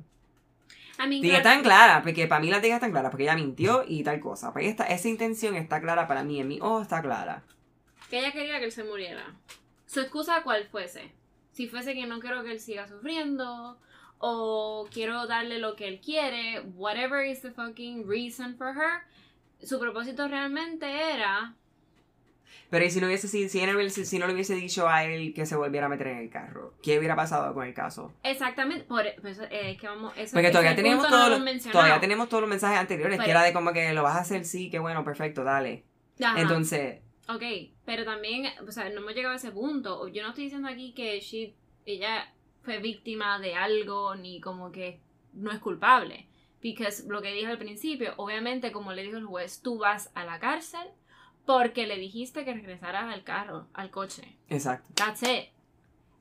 [0.99, 3.35] I mean, Diga claro- tan clara, porque para mí la diga tan clara, porque ella
[3.35, 4.51] mintió y tal cosa.
[4.51, 7.43] Porque esta, esa intención está clara para mí, en mi ojo está clara.
[8.09, 9.23] que ella quería que él se muriera.
[9.85, 11.11] Su excusa cuál fuese.
[11.51, 13.77] Si fuese que no quiero que él siga sufriendo
[14.17, 19.03] o quiero darle lo que él quiere, whatever is the fucking reason for her,
[19.63, 21.53] su propósito realmente era
[22.69, 25.03] Pero ¿y si no, hubiese, si, si, él hubiese- si no le hubiese dicho a
[25.05, 26.73] él que se volviera a meter en el carro?
[26.83, 28.13] ¿Qué hubiera pasado con el caso?
[28.23, 31.99] exactamente por pues, eh, que vamos eso, Porque todavía tenemos, no todos lo los, todavía
[31.99, 34.45] tenemos todos los mensajes anteriores, que Pero- era de como que lo vas a hacer,
[34.45, 35.83] sí, qué bueno, perfecto, dale.
[36.23, 36.39] Ajá.
[36.41, 36.99] Entonces,
[37.31, 37.43] Ok,
[37.85, 40.07] pero también, o sea, no hemos llegado a ese punto.
[40.07, 41.53] Yo no estoy diciendo aquí que she,
[41.85, 42.33] ella
[42.63, 44.99] fue víctima de algo ni como que
[45.33, 46.27] no es culpable.
[46.59, 50.23] Porque lo que dije al principio, obviamente, como le dijo el juez, tú vas a
[50.25, 50.87] la cárcel
[51.45, 54.37] porque le dijiste que regresaras al carro, al coche.
[54.49, 54.89] exacto.
[54.95, 55.49] That's it.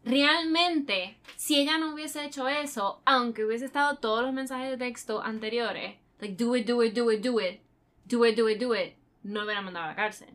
[0.05, 5.21] Realmente, si ella no hubiese hecho eso, aunque hubiese estado todos los mensajes de texto
[5.23, 7.61] anteriores, like do it, do it, do it, do it,
[8.07, 10.29] do it, do it, do it, no hubiera mandado a la cárcel.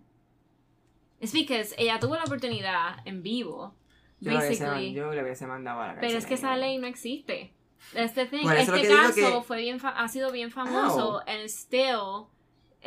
[1.20, 3.74] Es because ella tuvo la oportunidad en vivo,
[4.20, 6.08] Yo le, hubiese, basically, yo le hubiese mandado a la cárcel.
[6.10, 7.54] pero es que esa ley no existe.
[7.96, 12.28] Este, thing, este caso que- fue bien ha sido bien famoso, and still,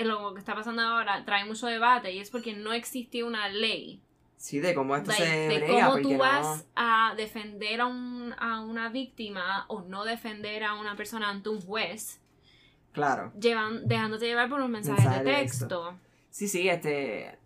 [0.04, 4.00] lo que está pasando ahora trae mucho debate, y es porque no existió una ley
[4.38, 7.86] Sí, de cómo esto like, se de brega, cómo tú no- vas a defender a,
[7.86, 12.20] un, a una víctima o no defender a una persona ante un juez,
[12.92, 13.32] Claro.
[13.40, 15.98] llevan, dejándote llevar por los mensajes Mensaje de de texto.
[16.30, 17.38] Sí, sí, este...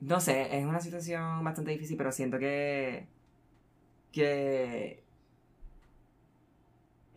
[0.00, 3.06] No sé, es una situación bastante difícil, pero siento que...
[4.12, 5.02] Que...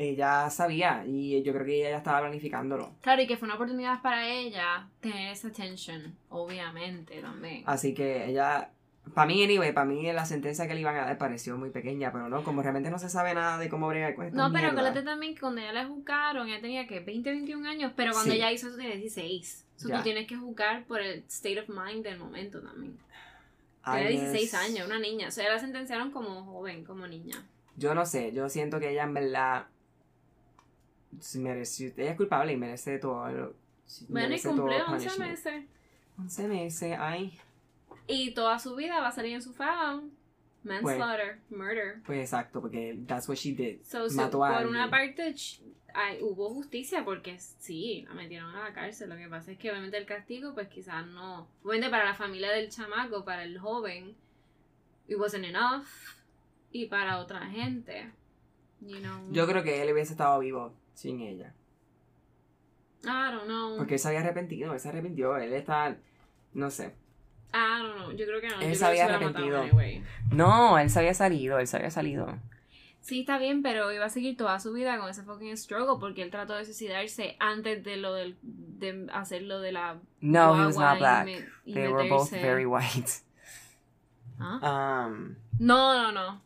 [0.04, 2.92] Ella sabía y yo creo que ella ya estaba planificándolo.
[3.02, 7.64] Claro, y que fue una oportunidad para ella tener esa attention, obviamente, también.
[7.68, 8.72] Así que ella...
[9.16, 12.12] Para mí, anyway, para mí la sentencia que le iban a dar pareció muy pequeña,
[12.12, 15.02] pero no, como realmente no se sabe nada de cómo bregar con no, pero acuérdate
[15.02, 18.38] también que cuando ella la juzgaron, ella tenía que 20, 21 años, pero cuando Sí.
[18.38, 19.66] ella hizo eso tenía 16.
[19.76, 22.98] So, tú tienes que juzgar por el state of mind del momento también.
[23.84, 25.30] Tenía 16 guess- años, una niña.
[25.30, 27.44] O sea, la sentenciaron como joven, como niña.
[27.78, 29.66] Yo no sé, yo siento que ella en verdad
[31.36, 33.54] mereció, ella es culpable y merece todo
[34.10, 35.32] Bueno, y cumple 11 punishment.
[35.32, 35.66] meses.
[36.18, 37.40] 11 meses, ay.
[38.08, 40.10] Y toda su vida va a salir en su file.
[40.64, 42.02] Manslaughter, murder.
[42.06, 43.82] Pues exacto, porque that's what she did.
[43.84, 44.76] So, so, Mató a por alguien.
[44.76, 45.34] una parte
[45.94, 49.10] hay- hubo justicia porque sí, la metieron a la cárcel.
[49.10, 51.48] Lo que pasa es que obviamente el castigo, pues quizás no.
[51.64, 54.16] Obviamente para la familia del chamaco, para el joven,
[55.08, 55.86] it wasn't enough.
[56.72, 58.12] Y para otra gente,
[58.82, 59.32] you know.
[59.32, 61.54] Yo creo que él hubiese estado vivo sin ella.
[63.04, 63.78] I don't know.
[63.78, 65.96] Porque él se había arrepentido, él se arrepintió, él está,
[66.54, 66.96] no sé.
[67.54, 68.12] I don't know.
[68.12, 68.62] Yo creo que no.
[68.62, 69.62] Él Yo se había matado arrepentido.
[69.62, 70.04] anyway.
[70.32, 72.38] No, él se había salido, él se había salido.
[73.02, 76.22] Sí, está bien, pero iba a seguir toda su vida con ese fucking struggle porque
[76.22, 80.66] él trató de suicidarse antes de lo del, de hacer lo de la No, he
[80.68, 81.26] was not black.
[81.26, 83.10] me- They were both very white.
[84.40, 85.08] ¿Ah?
[85.08, 86.42] Um, No, no, no.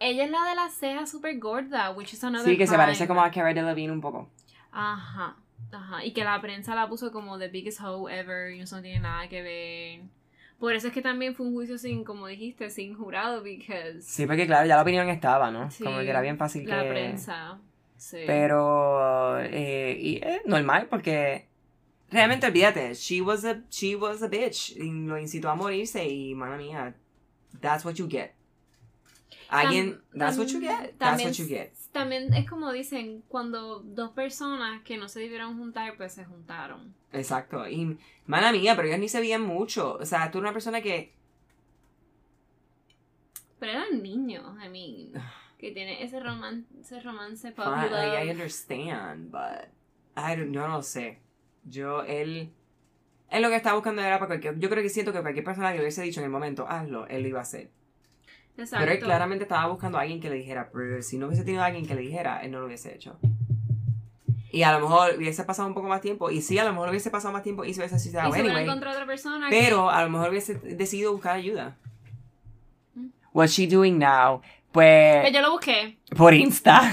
[0.00, 2.84] Ella es la de las cejas super gorda, which is another sí, que se crime.
[2.84, 4.30] parece como a Cara Delevingne un poco.
[4.70, 5.36] Ajá,
[5.72, 6.04] ajá.
[6.04, 9.00] Y que la prensa la puso como the biggest hoe ever y eso no tiene
[9.00, 10.00] nada que ver.
[10.58, 14.26] Por eso es que también fue un juicio sin, como dijiste, sin jurado, because Sí,
[14.26, 15.70] porque claro, ya la opinión estaba, ¿no?
[15.70, 16.88] Sí, como que era bien fácil la que...
[16.88, 17.58] prensa.
[17.96, 18.18] Sí.
[18.26, 21.48] Pero, eh, y, eh, normal, porque
[22.10, 26.34] realmente olvídate, she was a, she was a bitch, y lo incitó a morirse y,
[26.34, 26.94] mano mía,
[27.60, 28.32] that's what you get.
[29.48, 31.72] Alguien, that's what you get, that's también what you get.
[31.92, 36.94] También es como dicen, cuando dos personas que no se debieron juntar, pues se juntaron.
[37.12, 40.52] Exacto, y, mala mía, pero ellos ni se veían mucho, o sea, tú eres una
[40.52, 41.14] persona que,
[43.58, 45.12] Pero eran niños, I mean,
[45.58, 48.30] que tiene ese, roman ese romance fine, like, I love.
[48.30, 49.68] understand, but,
[50.16, 51.20] I don't, yo no sé,
[51.64, 52.52] yo, él,
[53.30, 55.72] él lo que estaba buscando era para cualquier, yo creo que siento que cualquier persona
[55.72, 57.70] que hubiese dicho en el momento, hazlo, él lo iba a hacer.
[58.58, 58.84] Exacto.
[58.84, 61.62] Pero él claramente estaba buscando a alguien que le dijera, pero si no hubiese tenido
[61.62, 63.16] a alguien que le dijera, él no lo hubiese hecho.
[64.50, 66.88] Y a lo mejor hubiese pasado un poco más tiempo, y sí, a lo mejor
[66.90, 68.64] hubiese pasado más tiempo y se hubiese y suicidado se hubiera anyway.
[68.64, 71.76] encontrado otra persona Pero a lo mejor hubiese decidido buscar ayuda.
[72.94, 73.08] Mm.
[73.32, 74.40] What's she doing now?
[74.40, 74.48] que...
[74.72, 75.98] Pues Que yo lo busqué.
[76.16, 76.92] por Insta.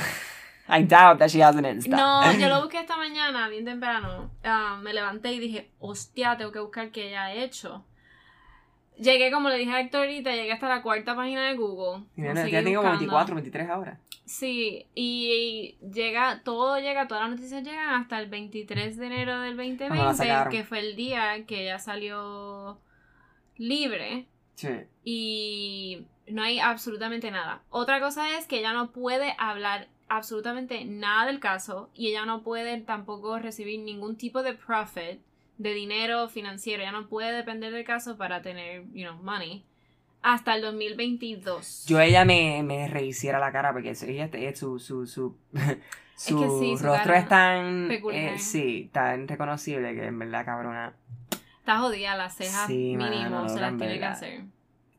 [0.68, 1.96] I doubt that she has an Insta.
[1.96, 4.32] No, yo lo busqué esta mañana, bien temprano.
[4.44, 7.86] Ah, me levanté y dije, hostia, tengo que buscar qué ella ha hecho.
[8.98, 12.06] Llegué, como le dije a Héctor ahorita, llegué hasta la cuarta página de Google.
[12.16, 13.00] Y nena, ya tengo buscando.
[13.00, 14.00] 24, 23 ahora.
[14.26, 19.56] Sí, y llega, todo llega, todas las noticias llegan hasta el 23 de enero del
[19.56, 20.52] Cuando la 2020, sacaron.
[20.52, 22.80] que fue el día que ella salió
[23.58, 24.26] libre
[24.56, 24.70] Sí.
[25.04, 27.62] y no hay absolutamente nada.
[27.70, 32.42] Otra cosa es que ella no puede hablar absolutamente nada del caso y ella no
[32.42, 35.20] puede tampoco recibir ningún tipo de profit
[35.58, 36.84] de dinero financiero.
[36.84, 39.66] Ella no puede depender del caso para tener, you know, money
[40.26, 41.86] hasta el 2022.
[41.86, 45.38] Yo ella me, me rehiciera la cara porque ella, su, su, su,
[46.16, 50.94] su que sí, su rostro es tan, eh, sí, tan reconocible que en verdad cabrona.
[51.60, 54.42] Está jodida, las cejas Sí, mínimo se las en tiene que hacer.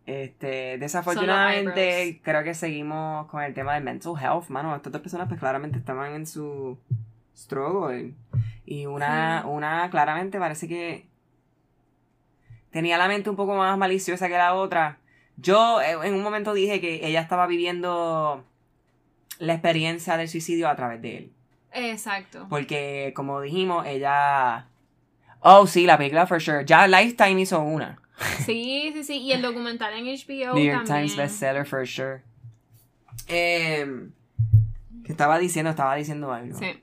[0.07, 4.77] Este, desafortunadamente, creo que seguimos con el tema de mental health, mano.
[4.77, 6.79] Estas dos personas pues claramente estaban en su
[7.37, 8.15] struggle.
[8.65, 9.49] Y una, Sí.
[9.49, 11.07] una claramente parece que
[12.71, 14.99] tenía la mente un poco más maliciosa que la otra.
[15.37, 18.45] Yo eh, en un momento dije que ella estaba viviendo
[19.39, 21.33] la experiencia del suicidio a través de él.
[21.73, 22.47] Exacto.
[22.49, 24.67] Porque, como dijimos, ella...
[25.41, 26.65] Oh, sí, la película for sure.
[26.65, 28.01] Ya Lifetime hizo una.
[28.47, 29.19] Sí, sí, sí.
[29.19, 31.07] Y el documental en HBO New York también.
[31.09, 32.23] Times bestseller for sure.
[33.29, 34.09] Eh,
[35.05, 35.71] ¿Qué estaba diciendo?
[35.71, 36.59] Estaba diciendo algo.
[36.59, 36.83] Sí.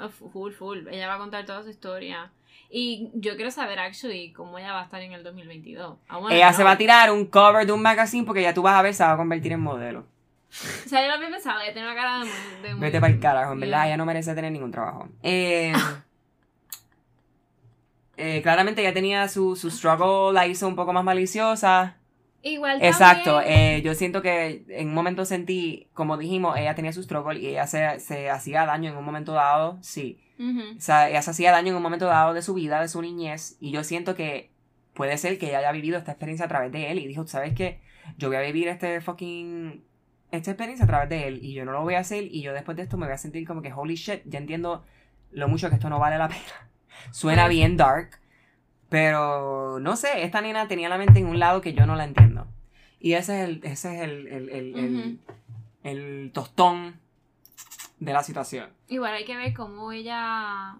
[0.00, 0.88] Oh, full, full.
[0.88, 2.30] Ella va a contar toda su historia.
[2.70, 5.96] Y yo quiero saber, actually, cómo ella va a estar en el 2022.
[6.10, 8.62] I wanna Ella se va a tirar un cover de un magazine porque ya tú
[8.62, 10.06] vas a ver se va a convertir en modelo.
[10.50, 12.62] O sea, yo lo había pensado, ella tiene una cara de muy...
[12.62, 15.08] De muy- Vete para el carajo, en verdad, ella no merece tener ningún trabajo.
[15.22, 15.72] Eh,
[18.16, 21.96] eh, claramente ella tenía su, su struggle, la hizo un poco más maliciosa.
[22.42, 27.02] Igual Exacto, eh, yo siento que en un momento sentí, como dijimos, ella tenía su
[27.02, 30.18] struggle y ella se, se hacía daño en un momento dado, sí.
[30.38, 33.00] O sea, ella se hacía daño en un momento dado de su vida, de su
[33.00, 34.50] niñez, y yo siento que
[34.92, 37.54] puede ser que ella haya vivido esta experiencia a través de él y dijo, ¿sabes
[37.54, 37.80] qué?
[38.18, 39.84] Yo voy a vivir este fucking...
[40.32, 42.52] esta experiencia a través de él y yo no lo voy a hacer y yo
[42.52, 44.84] después de esto me voy a sentir como que, holy shit, ya entiendo
[45.30, 46.70] lo mucho que esto no vale la pena.
[47.12, 48.20] Suena bien dark,
[48.92, 52.04] pero no sé, esta nena tenía la mente en un lado que yo no la
[52.04, 52.46] entiendo.
[53.00, 55.18] Y ese es el, ese es el, el, el, el-
[55.82, 57.00] el tostón
[57.98, 58.68] de la situación.
[58.88, 60.76] Igual hay que ver cómo ella...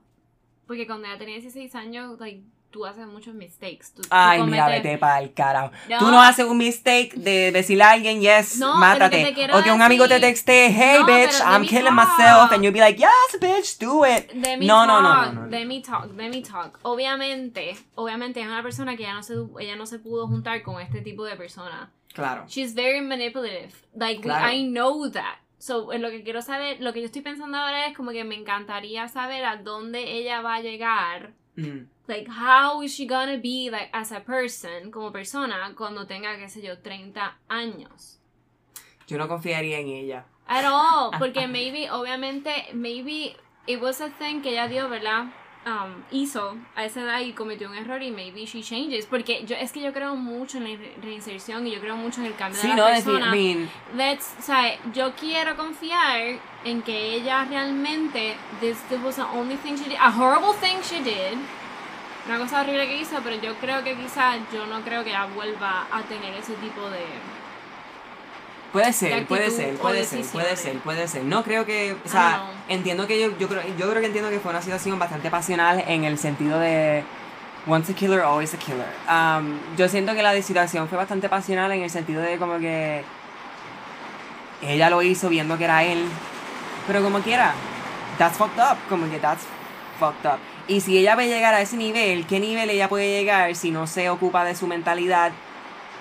[0.69, 3.93] Porque cuando ella tenía 16 años, like, tú haces muchos mistakes.
[3.95, 5.71] Tú, tú Ay, mira, cometes- vete para el carajo.
[5.89, 5.99] No.
[5.99, 9.33] Tú no haces un mistake de decirle a alguien, yes, No, mátate.
[9.33, 12.09] que O que un amigo te decir- texte, hey, No, bitch, I'm killing talk.
[12.19, 12.53] myself.
[12.53, 14.33] And you'll be like, yes, bitch, do it.
[14.33, 15.49] De mi No, no, talk, no, no, no.
[15.49, 16.79] de mi talk, de mi talk.
[16.83, 20.81] Obviamente, obviamente es una persona que ya no se, ella no se pudo juntar con
[20.81, 21.91] este tipo de persona.
[22.15, 22.45] Claro.
[22.49, 23.73] She's very manipulative.
[23.95, 24.51] Like, we- Claro.
[24.53, 25.37] I know that.
[25.59, 28.35] So, lo que quiero saber, lo que yo estoy pensando ahora es como que me
[28.35, 31.35] encantaría saber a dónde ella va a llegar.
[31.55, 31.87] Mm.
[32.09, 36.49] Like, how is she gonna be, like, as a person, como persona, cuando tenga, qué
[36.49, 38.19] sé yo, 30 años?
[39.07, 40.25] Yo no confiaría en ella.
[40.49, 43.37] At all, porque maybe, obviamente, maybe
[43.67, 45.27] it was a thing que ella dio, ¿verdad?
[45.65, 49.07] Um, hizo a esa edad y cometió un error y maybe she changes.
[49.07, 52.21] Porque yo es que yo creo mucho en la re- reinserción y yo creo mucho
[52.21, 53.27] en el cambio Sí, de no, la decir, persona.
[53.37, 59.15] I mean, Let's, o sea, yo quiero confiar en que ella realmente, this, this was
[59.15, 61.39] the only thing she did, a horrible thing she did,
[62.27, 65.27] una cosa horrible que hizo, pero yo creo que quizás, yo no creo que ella
[65.35, 67.01] vuelva a tener ese tipo de...
[68.73, 71.25] Puede de ser, puede ser, puede ser, puede ser, puede ser.
[71.25, 74.41] No creo que, o sea, entiendo que yo, yo creo, yo creo que entiendo que
[74.41, 77.05] fue una situación bastante pasional en el sentido de
[77.67, 78.87] once a killer, always a killer.
[79.07, 83.05] Um, yo siento que la situación fue bastante pasional en el sentido de como que
[84.63, 86.07] ella lo hizo viendo que era él,
[86.87, 87.53] pero como quiera,
[88.17, 89.45] that's fucked up, como que that's
[89.99, 90.39] fucked up.
[90.69, 93.71] Y si ella va a llegar a ese nivel, ¿qué nivel ella puede llegar si
[93.71, 95.33] no se ocupa de su mentalidad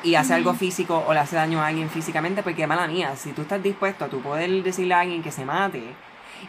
[0.03, 2.43] y hace algo físico o le hace daño a alguien físicamente?
[2.43, 5.45] Porque mala mía, si tú estás dispuesto a tu poder decirle a alguien que se
[5.45, 5.81] mate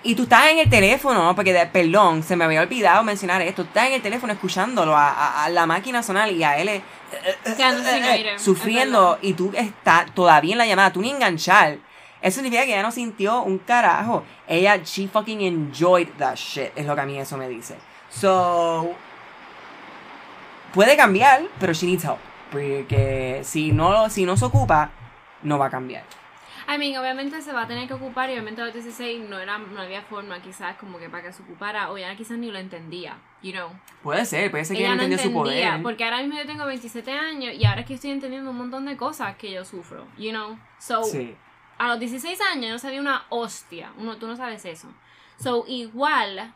[0.03, 3.63] y tú estás en el teléfono, porque de- perdón, se me había olvidado mencionar esto,
[3.63, 6.69] tú estás en el teléfono escuchándolo a, a- a la máquina sonar y a él
[6.69, 6.83] eh,
[8.05, 11.79] aire, es sufriendo y tú estás todavía en la llamada, tú ni enganchar.
[12.23, 14.23] Eso significa que ella no sintió un carajo.
[14.47, 17.75] Ella, she fucking enjoyed that shit, es lo que a mí eso me dice.
[18.13, 18.95] So,
[20.75, 22.19] puede cambiar, pero she needs help.
[22.51, 24.91] Porque si no, si no se ocupa,
[25.43, 26.05] no va a cambiar.
[26.69, 29.39] I mean, obviamente se va a tener que ocupar y obviamente a los 16 no,
[29.39, 32.53] era, no había forma quizás como que para que se ocupara o ella quizás ni
[32.53, 33.69] lo entendía, you know.
[34.03, 35.83] Puede ser, puede ser que ella no entendió su entendía, poder.
[35.83, 38.85] porque ahora mismo yo tengo 27 años y ahora es que estoy entendiendo un montón
[38.87, 40.57] de cosas que yo sufro, you know.
[40.79, 41.35] So, Sí.
[41.79, 44.89] a los 16 años yo no sabía una hostia, uno, tú no sabes eso.
[45.39, 46.55] So, igual,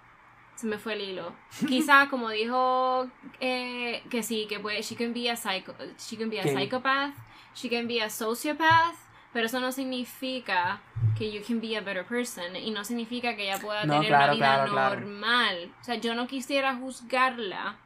[0.57, 1.33] se me fue el hilo.
[1.69, 3.09] Quizás como dijo
[3.41, 6.53] eh, que sí, que puede, she can be a psycho, she can be a ¿Qué?
[6.55, 7.15] psychopath,
[7.55, 8.97] she can be a sociopath,
[9.33, 10.81] pero eso no significa
[11.17, 14.09] que you can be a better person y no significa que ella pueda No, tener
[14.09, 15.01] claro, una vida claro, claro.
[15.01, 15.73] normal.
[15.81, 17.77] O sea, yo no quisiera juzgarla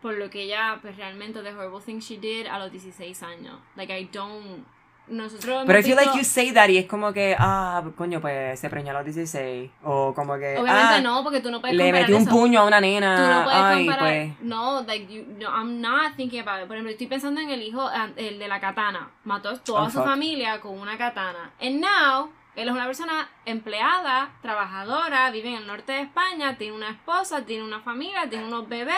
[0.00, 3.60] por lo que ella pues realmente the horrible thing she did a los 16 años.
[3.76, 4.64] Like I don't
[5.08, 8.58] nosotros Pero I feel like you say that y es como que, ah, coño, pues
[8.60, 9.70] se preñó a los 16.
[9.82, 12.30] O como que, Obviamente ah, no, porque tú no puedes le metí un eso.
[12.30, 13.38] puño a una Tú nena.
[13.38, 14.08] no puedes Ay, comparar.
[14.08, 14.40] pues.
[14.42, 16.66] No, like you, no, I'm not thinking about it.
[16.68, 19.10] Por ejemplo, estoy pensando en el hijo, ah, el de la katana.
[19.24, 20.04] Mató a toda Oh, su fuck.
[20.06, 21.50] familia con una katana.
[21.60, 26.76] And now, él es una persona empleada, trabajadora, vive en el norte de España, tiene
[26.76, 28.94] una esposa, tiene una familia, tiene unos bebés,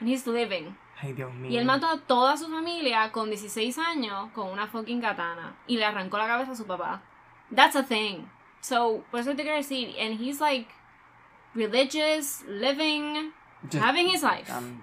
[0.00, 0.76] and he's living.
[1.00, 1.50] Ay, Dios mío.
[1.50, 5.54] Y él mató a toda su familia con 16 años con una fucking katana.
[5.66, 7.02] Y le arrancó la cabeza a su papá.
[7.54, 8.24] That's a thing.
[8.60, 10.68] So, por eso te quiero decir, and he's like
[11.54, 13.32] religious, living,
[13.72, 14.50] having his life.
[14.50, 14.80] um,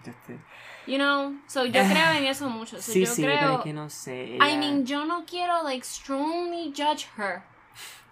[0.86, 1.36] You know?
[1.48, 2.78] So, yo creo en eso mucho.
[2.82, 3.40] So, sí, yo sí, creo.
[3.40, 4.38] pero es que no sé.
[4.40, 7.44] I ella- mean, yo no quiero, like, strongly judge her.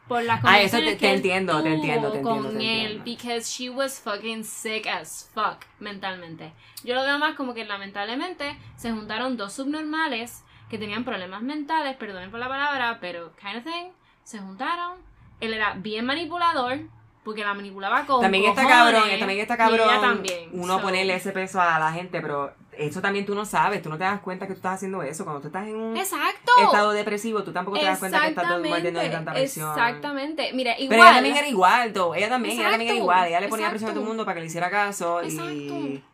[0.08, 3.04] Por las Ah, eso te- entiendo, te entiendo, te entiendo, con te él, entiendo.
[3.06, 6.52] because she was fucking sick as fuck mentalmente.
[6.84, 11.96] Yo lo veo más como que lamentablemente se juntaron dos subnormales que tenían problemas mentales,
[11.98, 13.92] perdonen por la palabra, pero kind of thing,
[14.24, 14.98] se juntaron.
[15.40, 16.80] Él era bien manipulador,
[17.24, 20.50] porque la manipulaba con También está cojones, cabrón, también está y cabrón ella también.
[20.54, 23.90] uno So, ponerle ese peso a la gente, pero eso también tú no sabes, tú
[23.90, 25.24] no te das cuenta que tú estás haciendo eso.
[25.24, 26.52] Cuando tú estás en un Exacto.
[26.64, 29.70] estado depresivo, tú tampoco te das cuenta que estás metiendo de tanta presión.
[29.70, 30.52] Exactamente.
[30.54, 30.90] Mira, igual.
[30.90, 32.16] Pero ella también era igual, though.
[32.16, 34.10] ella también, ella también era Exacto, igual, ella le ponía presión a todo el exacto.
[34.10, 36.06] mundo para que le hiciera caso y Exacto.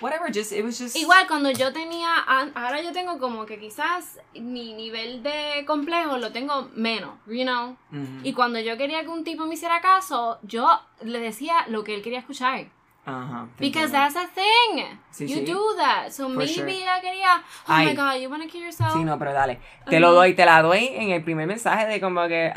[0.00, 2.18] whatever, just it was just Igual cuando yo tenía,
[2.54, 7.76] ahora yo tengo como que quizás mi nivel de complejo lo tengo menos, you know.
[7.92, 8.20] Ujú.
[8.22, 10.68] Y cuando yo quería que un tipo me hiciera caso, yo
[11.02, 12.66] le decía lo que él quería escuchar.
[13.04, 13.12] Te
[13.58, 14.84] Because that's a thing.
[15.12, 15.44] Sí, you sí.
[15.46, 16.10] do that.
[16.10, 16.70] So maybe sure.
[16.70, 17.86] ella quería, oh Ay.
[17.88, 18.94] my god, you wanna kill yourself.
[18.94, 19.58] Sí, no, pero dale.
[19.88, 22.52] Te lo doy, te la doy en el primer mensaje de como que,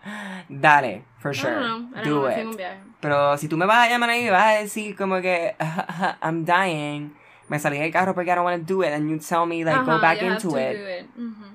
[0.48, 2.00] dale, for sure, I don't know.
[2.00, 2.04] I
[2.42, 2.66] don't do it.
[3.00, 5.54] Pero si tú me vas a llamar ahí y vas a decir como que,
[6.22, 7.14] I'm dying,
[7.48, 9.64] me salí del carro porque I don't want to do it, and you tell me,
[9.64, 10.76] like, go Ajá, back into to it.
[10.76, 11.06] it.
[11.16, 11.49] Ujú.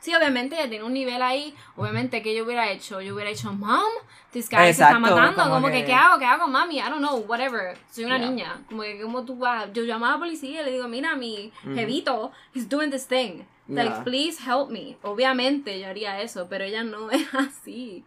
[0.00, 1.54] Sí, obviamente ella tiene un nivel ahí.
[1.76, 3.00] Obviamente, que yo hubiera hecho?
[3.00, 3.82] Yo hubiera hecho, Mom,
[4.32, 5.42] this guy se está Exacto, matando.
[5.42, 6.18] como Como, que, que- ¿qué hago?
[6.18, 6.78] ¿Qué hago, mami?
[6.78, 7.76] I don't know, whatever.
[7.90, 8.28] Soy una Yeah.
[8.30, 8.60] niña.
[8.68, 9.72] Como que, ¿cómo tú vas?
[9.72, 11.74] Yo llamo a la policía y le digo, mira, mi Ujú.
[11.74, 13.42] jevito, he's doing this thing.
[13.68, 14.04] Like, Yeah.
[14.04, 14.96] please help me.
[15.02, 18.04] Obviamente yo haría eso, pero ella no es así.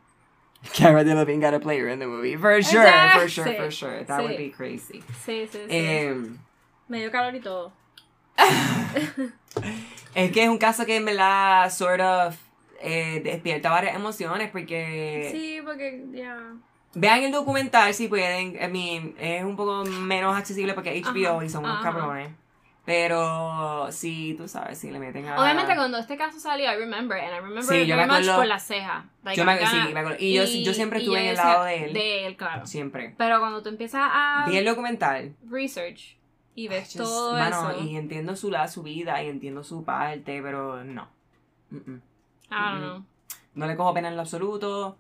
[0.78, 2.38] Cara Delevingne got a player in the movie.
[2.38, 3.20] For sure, Exacto.
[3.20, 4.04] for sure, for Sí, sure.
[4.06, 4.24] That sí.
[4.24, 5.04] would be crazy.
[5.26, 5.68] Sí, sí, sí.
[5.70, 6.38] Em,
[6.88, 7.74] Me dio calor y todo.
[10.16, 12.36] es que es un caso que en verdad, sort of,
[12.82, 15.30] eh, despierta varias emociones porque...
[15.32, 16.38] Sí, porque ya.
[16.94, 18.56] Vean el documental si pueden.
[18.62, 21.84] I mean, es un poco menos accesible porque HBO Ajá, y son unos ajá.
[21.92, 22.32] cabrones.
[22.84, 25.42] Pero sí, tú sabes, si le meten a.
[25.42, 28.30] Obviamente cuando este caso salió, I remember, and I remember Sí, yo very me much
[28.36, 29.06] por la ceja.
[29.24, 29.68] Like, Yo me- acá.
[29.70, 30.18] sí, me acuerdo.
[30.20, 31.94] Y yo- yo siempre y estuve en el lado de él.
[31.94, 32.66] De él, claro.
[32.66, 33.14] Siempre.
[33.18, 35.34] Pero cuando tú empiezas a Vi el documental.
[35.50, 36.18] research
[36.56, 39.84] y ves Just- todo mano, eso, Y entiendo su, la, su vida y entiendo su
[39.84, 41.08] parte, pero no.
[41.72, 42.02] Mm-mm.
[42.50, 43.06] I don't know.
[43.56, 44.98] No le cojo pena en lo absoluto.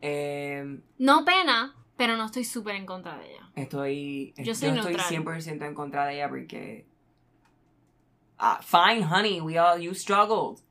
[0.00, 3.48] Eh, No pena, pero no estoy súper en contra de ella.
[3.54, 4.34] estoy.
[4.36, 5.06] Yo soy estoy neutral.
[5.24, 6.86] 100% en contra de ella porque.
[8.38, 9.80] ah, fine, honey, we all.
[9.80, 10.62] You struggled.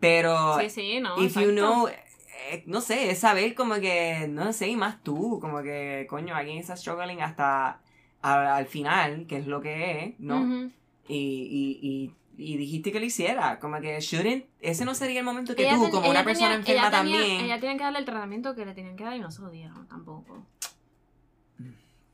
[0.00, 0.58] Pero.
[0.60, 1.14] Sí, sí, no.
[1.22, 1.52] If you exacto.
[1.54, 6.06] know, eh, no sé, es saber como que, no sé, y más tú, como que,
[6.08, 7.80] coño, alguien está struggling hasta
[8.22, 10.70] a- al final, que es lo que es, ¿no?
[11.08, 12.14] Y, y, y,
[12.52, 15.74] y dijiste que lo hiciera, como que shouldn't, ese no sería el momento que Ella
[15.76, 18.04] tú, ten- como una persona tenía- enferma ella tenía- también, Ella tenía que darle el
[18.04, 20.46] tratamiento que le tenían que dar y no se lo dieron tampoco.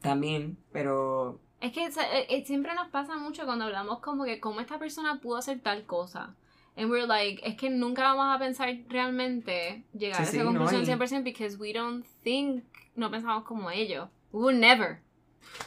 [0.00, 1.90] también, pero, Es que eh,
[2.28, 5.84] eh, siempre nos pasa mucho cuando hablamos como que cómo esta persona pudo hacer tal
[5.86, 6.34] cosa.
[6.76, 10.38] And we're like, es que nunca vamos a pensar realmente llegar Sí, a esa sí,
[10.38, 12.62] no, conclusión y- 100% because we don't think,
[12.94, 14.08] no pensamos como ellos.
[14.32, 15.00] We would never.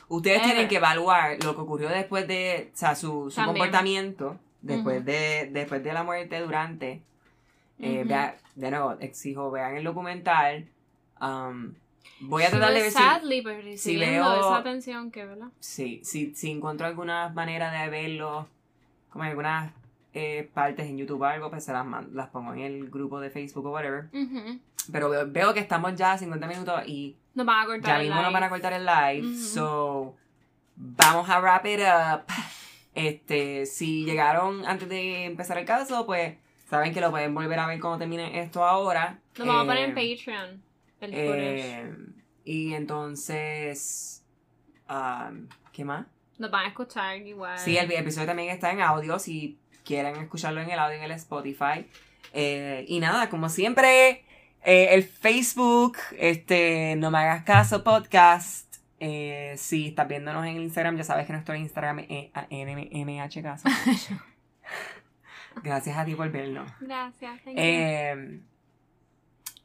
[0.08, 0.50] Ustedes Ever.
[0.52, 5.50] tienen que evaluar lo que ocurrió después de, o sea, su, su comportamiento, después de,
[5.52, 7.02] después de la muerte, durante,
[7.80, 10.68] Eh, vea- de nuevo, exijo, vean el documental.
[11.20, 11.74] Um,
[12.20, 15.48] voy a tratar de was ver si, sadly pues, recibiendo veo- esa atención que, ¿verdad?
[15.60, 18.48] si, si, si encuentro alguna manera de verlo,
[19.10, 19.72] como algunas
[20.14, 23.30] eh, partes en YouTube o algo, pues se las, las pongo en el grupo de
[23.30, 24.10] Facebook o whatever.
[24.14, 24.60] Ujú.
[24.92, 28.04] Pero veo, veo que estamos ya a 50 minutos y Nos van a cortar ya
[28.04, 29.28] mismo nos van a cortar el live.
[29.28, 29.38] Ujú.
[29.40, 30.16] So,
[30.76, 32.24] vamos a wrap it up.
[32.94, 36.36] Este, si llegaron antes de empezar el caso, pues
[36.70, 39.20] saben que lo pueden volver a ver cuando termine esto ahora.
[39.36, 40.62] Lo vamos a poner en Eh, Patreon.
[41.00, 41.96] El eh,
[42.44, 44.24] y entonces,
[44.90, 46.06] um, ¿qué más?
[46.38, 47.58] Nos van a escuchar igual.
[47.60, 51.12] Sí, el episodio también está en audio, si quieren escucharlo en el audio en el
[51.12, 51.86] Spotify.
[52.34, 54.24] Eh, y nada, como siempre,
[54.64, 58.76] eh, el Facebook, este, no me hagas caso podcast.
[59.00, 63.68] Eh, si estás viéndonos en el Instagram, ya sabes que nuestro Instagram es NMH caso.
[65.64, 66.72] Gracias a ti por vernos.
[66.80, 67.40] Gracias.
[67.46, 68.42] Eh,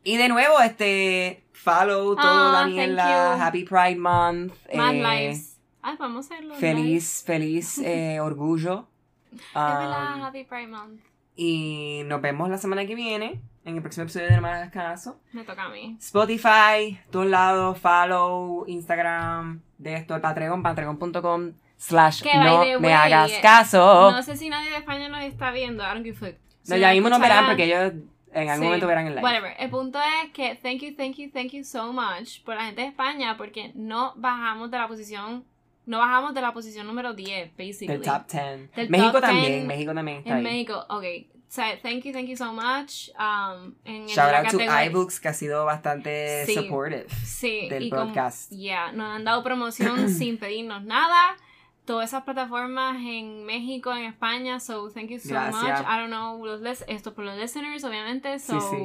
[0.03, 3.43] y de nuevo, este, follow todo Ah, Daniela, thank you.
[3.43, 4.55] Happy Pride Month.
[4.69, 5.59] Eh, lives.
[5.83, 6.55] Ay, vamos a hacerlo.
[6.55, 8.21] Feliz, feliz eh,
[9.41, 11.01] Es verdad, Happy Pride Month.
[11.37, 15.21] y nos vemos la semana que viene en el próximo episodio de No me caso.
[15.33, 15.97] Me toca a mí.
[16.01, 22.93] Spotify, todos lados, follow, Instagram, de esto, el Patreon, patreon.com slash no the me way,
[22.93, 24.11] hagas caso.
[24.11, 25.83] No sé si nadie de España nos está viendo.
[25.83, 26.39] I don't give a fuck.
[26.63, 27.93] Si No, ya mismo nos verán porque ellos
[28.33, 29.23] en algún Sí, momento verán el live.
[29.23, 29.55] Whatever.
[29.59, 32.83] El punto es que thank you, thank you, thank you so much por la gente
[32.83, 35.45] de España porque no bajamos de la posición,
[35.87, 37.87] no bajamos de la posición número 10, basically.
[37.87, 38.73] Del top 10.
[38.75, 40.43] Del México top también, 10 México también está En ahí.
[40.43, 41.05] México, ok.
[41.49, 43.09] So, thank you, thank you so much.
[43.19, 46.55] Um, en Shout out to iBooks que ha sido bastante Sí.
[46.55, 48.51] supportive Sí, del y podcast.
[48.51, 51.37] Yeah, nos han dado promoción sin pedirnos nada.
[51.85, 55.63] Todas esas plataformas en México, en España, so thank you so Gracias.
[55.63, 55.87] much.
[55.89, 58.61] I don't know, los esto por los listeners, obviamente, so...
[58.61, 58.77] sí.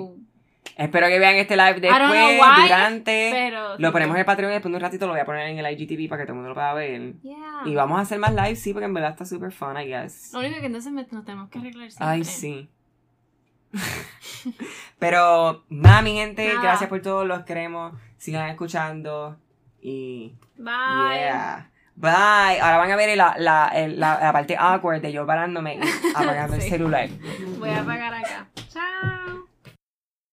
[0.77, 3.29] Espero que vean este live después, why, durante.
[3.31, 3.77] Pero...
[3.77, 5.59] Lo ponemos en el Patreon y después de un ratito lo voy a poner en
[5.59, 7.13] el IGTV para que todo el mundo lo pueda ver.
[7.21, 7.61] Yeah.
[7.65, 10.31] Y vamos a hacer más live, sí, porque en verdad está super fun, I guess.
[10.33, 12.07] Lo único que entonces me- nos tenemos que arreglar siempre.
[12.07, 12.69] Ay, sí.
[14.99, 16.61] Pero, nada, mi gente, Nada.
[16.61, 17.93] gracias por todo, los queremos.
[18.17, 19.37] Sigan escuchando.
[19.81, 20.35] Y.
[20.57, 21.19] Bye.
[21.19, 21.69] Yeah.
[21.95, 22.59] Bye.
[22.61, 25.79] Ahora van a ver la, la, el- la, la parte awkward de yo parándome y
[26.15, 27.09] apagando el celular.
[27.59, 28.47] Voy a apagar acá.